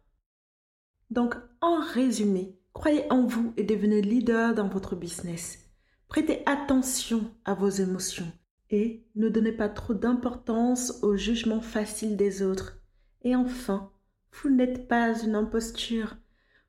Donc, 1.08 1.34
en 1.62 1.80
résumé, 1.80 2.58
croyez 2.74 3.10
en 3.10 3.24
vous 3.24 3.54
et 3.56 3.64
devenez 3.64 4.02
leader 4.02 4.54
dans 4.54 4.68
votre 4.68 4.96
business. 4.96 5.60
Prêtez 6.08 6.42
attention 6.44 7.30
à 7.46 7.54
vos 7.54 7.70
émotions 7.70 8.30
et 8.68 9.02
ne 9.14 9.30
donnez 9.30 9.52
pas 9.52 9.70
trop 9.70 9.94
d'importance 9.94 11.02
au 11.02 11.16
jugement 11.16 11.62
facile 11.62 12.18
des 12.18 12.42
autres. 12.42 12.82
Et 13.22 13.34
enfin, 13.34 13.90
vous 14.32 14.50
n'êtes 14.50 14.88
pas 14.88 15.20
une 15.22 15.34
imposture. 15.34 16.16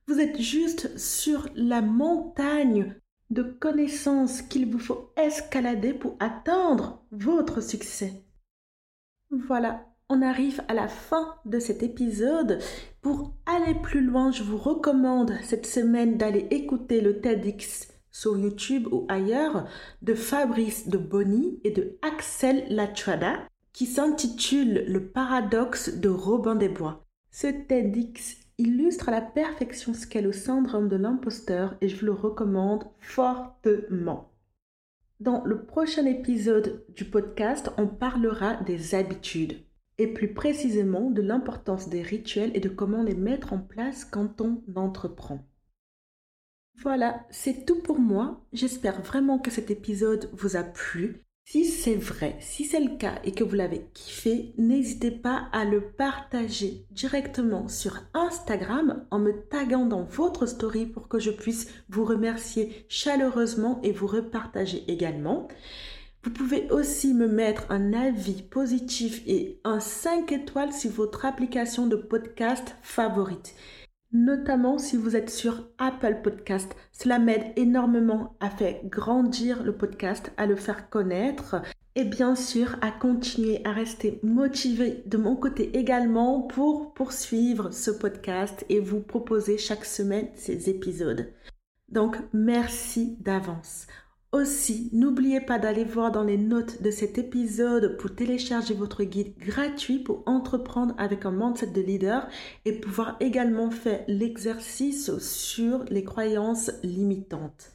Vous 0.07 0.19
êtes 0.19 0.39
juste 0.39 0.97
sur 0.97 1.47
la 1.55 1.81
montagne 1.81 2.95
de 3.29 3.43
connaissances 3.43 4.41
qu'il 4.41 4.69
vous 4.69 4.79
faut 4.79 5.13
escalader 5.15 5.93
pour 5.93 6.17
atteindre 6.19 7.05
votre 7.11 7.61
succès. 7.61 8.25
Voilà, 9.29 9.85
on 10.09 10.21
arrive 10.21 10.61
à 10.67 10.73
la 10.73 10.89
fin 10.89 11.35
de 11.45 11.59
cet 11.59 11.83
épisode. 11.83 12.59
Pour 13.01 13.33
aller 13.45 13.75
plus 13.75 14.01
loin, 14.01 14.31
je 14.31 14.43
vous 14.43 14.57
recommande 14.57 15.33
cette 15.43 15.65
semaine 15.65 16.17
d'aller 16.17 16.47
écouter 16.51 16.99
le 16.99 17.21
TEDx 17.21 17.87
sur 18.11 18.37
YouTube 18.37 18.87
ou 18.91 19.05
ailleurs 19.07 19.67
de 20.01 20.13
Fabrice 20.13 20.89
de 20.89 20.97
Bonny 20.97 21.61
et 21.63 21.71
de 21.71 21.97
Axel 22.01 22.65
Latrada 22.69 23.39
qui 23.71 23.85
s'intitule 23.85 24.83
Le 24.87 25.07
paradoxe 25.07 25.95
de 25.95 26.09
Robin 26.09 26.55
des 26.55 26.67
Bois. 26.67 27.05
Ce 27.31 27.47
TEDx 27.47 28.37
illustre 28.57 29.07
à 29.07 29.11
la 29.11 29.21
perfection 29.21 29.93
ce 29.93 30.05
qu'est 30.05 30.21
le 30.21 30.33
syndrome 30.33 30.89
de 30.89 30.97
l'imposteur 30.97 31.75
et 31.79 31.87
je 31.87 31.97
vous 31.97 32.05
le 32.05 32.11
recommande 32.11 32.83
fortement. 32.99 34.33
Dans 35.21 35.43
le 35.45 35.65
prochain 35.65 36.05
épisode 36.05 36.83
du 36.89 37.05
podcast, 37.05 37.71
on 37.77 37.87
parlera 37.87 38.55
des 38.63 38.95
habitudes 38.95 39.63
et 39.97 40.07
plus 40.07 40.33
précisément 40.33 41.09
de 41.09 41.21
l'importance 41.21 41.87
des 41.87 42.01
rituels 42.01 42.51
et 42.53 42.59
de 42.59 42.69
comment 42.69 43.03
les 43.03 43.15
mettre 43.15 43.53
en 43.53 43.59
place 43.59 44.03
quand 44.03 44.41
on 44.41 44.61
entreprend. 44.75 45.47
Voilà, 46.81 47.25
c'est 47.29 47.65
tout 47.65 47.79
pour 47.81 47.99
moi. 47.99 48.43
J'espère 48.51 49.01
vraiment 49.01 49.39
que 49.39 49.51
cet 49.51 49.71
épisode 49.71 50.29
vous 50.33 50.57
a 50.57 50.63
plu. 50.63 51.23
Si 51.51 51.65
c'est 51.65 51.95
vrai, 51.95 52.37
si 52.39 52.63
c'est 52.63 52.79
le 52.79 52.95
cas 52.95 53.15
et 53.25 53.33
que 53.33 53.43
vous 53.43 53.55
l'avez 53.57 53.85
kiffé, 53.93 54.53
n'hésitez 54.57 55.11
pas 55.11 55.49
à 55.51 55.65
le 55.65 55.81
partager 55.81 56.85
directement 56.91 57.67
sur 57.67 57.99
Instagram 58.13 59.03
en 59.11 59.19
me 59.19 59.33
taguant 59.49 59.85
dans 59.85 60.03
votre 60.03 60.45
story 60.45 60.85
pour 60.85 61.09
que 61.09 61.19
je 61.19 61.29
puisse 61.29 61.67
vous 61.89 62.05
remercier 62.05 62.85
chaleureusement 62.87 63.81
et 63.83 63.91
vous 63.91 64.07
repartager 64.07 64.85
également. 64.87 65.49
Vous 66.23 66.31
pouvez 66.31 66.71
aussi 66.71 67.13
me 67.13 67.27
mettre 67.27 67.65
un 67.69 67.91
avis 67.91 68.43
positif 68.43 69.21
et 69.27 69.59
un 69.65 69.81
5 69.81 70.31
étoiles 70.31 70.71
sur 70.71 70.91
votre 70.91 71.25
application 71.25 71.85
de 71.85 71.97
podcast 71.97 72.77
favorite 72.81 73.53
notamment 74.13 74.77
si 74.77 74.97
vous 74.97 75.15
êtes 75.15 75.29
sur 75.29 75.67
Apple 75.77 76.19
Podcast. 76.23 76.75
Cela 76.91 77.19
m'aide 77.19 77.53
énormément 77.55 78.35
à 78.39 78.49
faire 78.49 78.77
grandir 78.85 79.63
le 79.63 79.75
podcast, 79.75 80.31
à 80.37 80.45
le 80.45 80.55
faire 80.55 80.89
connaître 80.89 81.61
et 81.95 82.05
bien 82.05 82.35
sûr 82.35 82.77
à 82.81 82.91
continuer 82.91 83.61
à 83.65 83.71
rester 83.71 84.19
motivé 84.23 85.03
de 85.05 85.17
mon 85.17 85.35
côté 85.35 85.77
également 85.77 86.41
pour 86.41 86.93
poursuivre 86.93 87.71
ce 87.71 87.91
podcast 87.91 88.65
et 88.69 88.79
vous 88.79 89.01
proposer 89.01 89.57
chaque 89.57 89.85
semaine 89.85 90.29
ces 90.35 90.69
épisodes. 90.69 91.33
Donc 91.89 92.17
merci 92.33 93.17
d'avance. 93.19 93.87
Aussi, 94.31 94.89
n'oubliez 94.93 95.41
pas 95.41 95.59
d'aller 95.59 95.83
voir 95.83 96.09
dans 96.09 96.23
les 96.23 96.37
notes 96.37 96.81
de 96.81 96.89
cet 96.89 97.17
épisode 97.17 97.97
pour 97.97 98.15
télécharger 98.15 98.73
votre 98.73 99.03
guide 99.03 99.37
gratuit 99.37 99.99
pour 99.99 100.23
entreprendre 100.25 100.95
avec 100.97 101.25
un 101.25 101.31
mindset 101.31 101.67
de 101.67 101.81
leader 101.81 102.29
et 102.63 102.71
pouvoir 102.71 103.17
également 103.19 103.71
faire 103.71 104.05
l'exercice 104.07 105.17
sur 105.17 105.83
les 105.89 106.05
croyances 106.05 106.71
limitantes. 106.81 107.71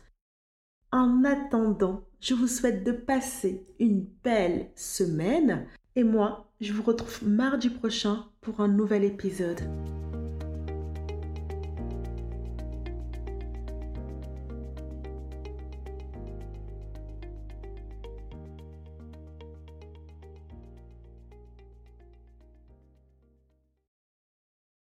En 0.92 1.24
attendant, 1.24 2.04
je 2.20 2.32
vous 2.32 2.48
souhaite 2.48 2.84
de 2.84 2.92
passer 2.92 3.66
une 3.78 4.06
belle 4.24 4.70
semaine 4.76 5.66
et 5.94 6.04
moi, 6.04 6.50
je 6.62 6.72
vous 6.72 6.82
retrouve 6.82 7.28
mardi 7.28 7.68
prochain 7.68 8.24
pour 8.40 8.60
un 8.60 8.68
nouvel 8.68 9.04
épisode. 9.04 9.60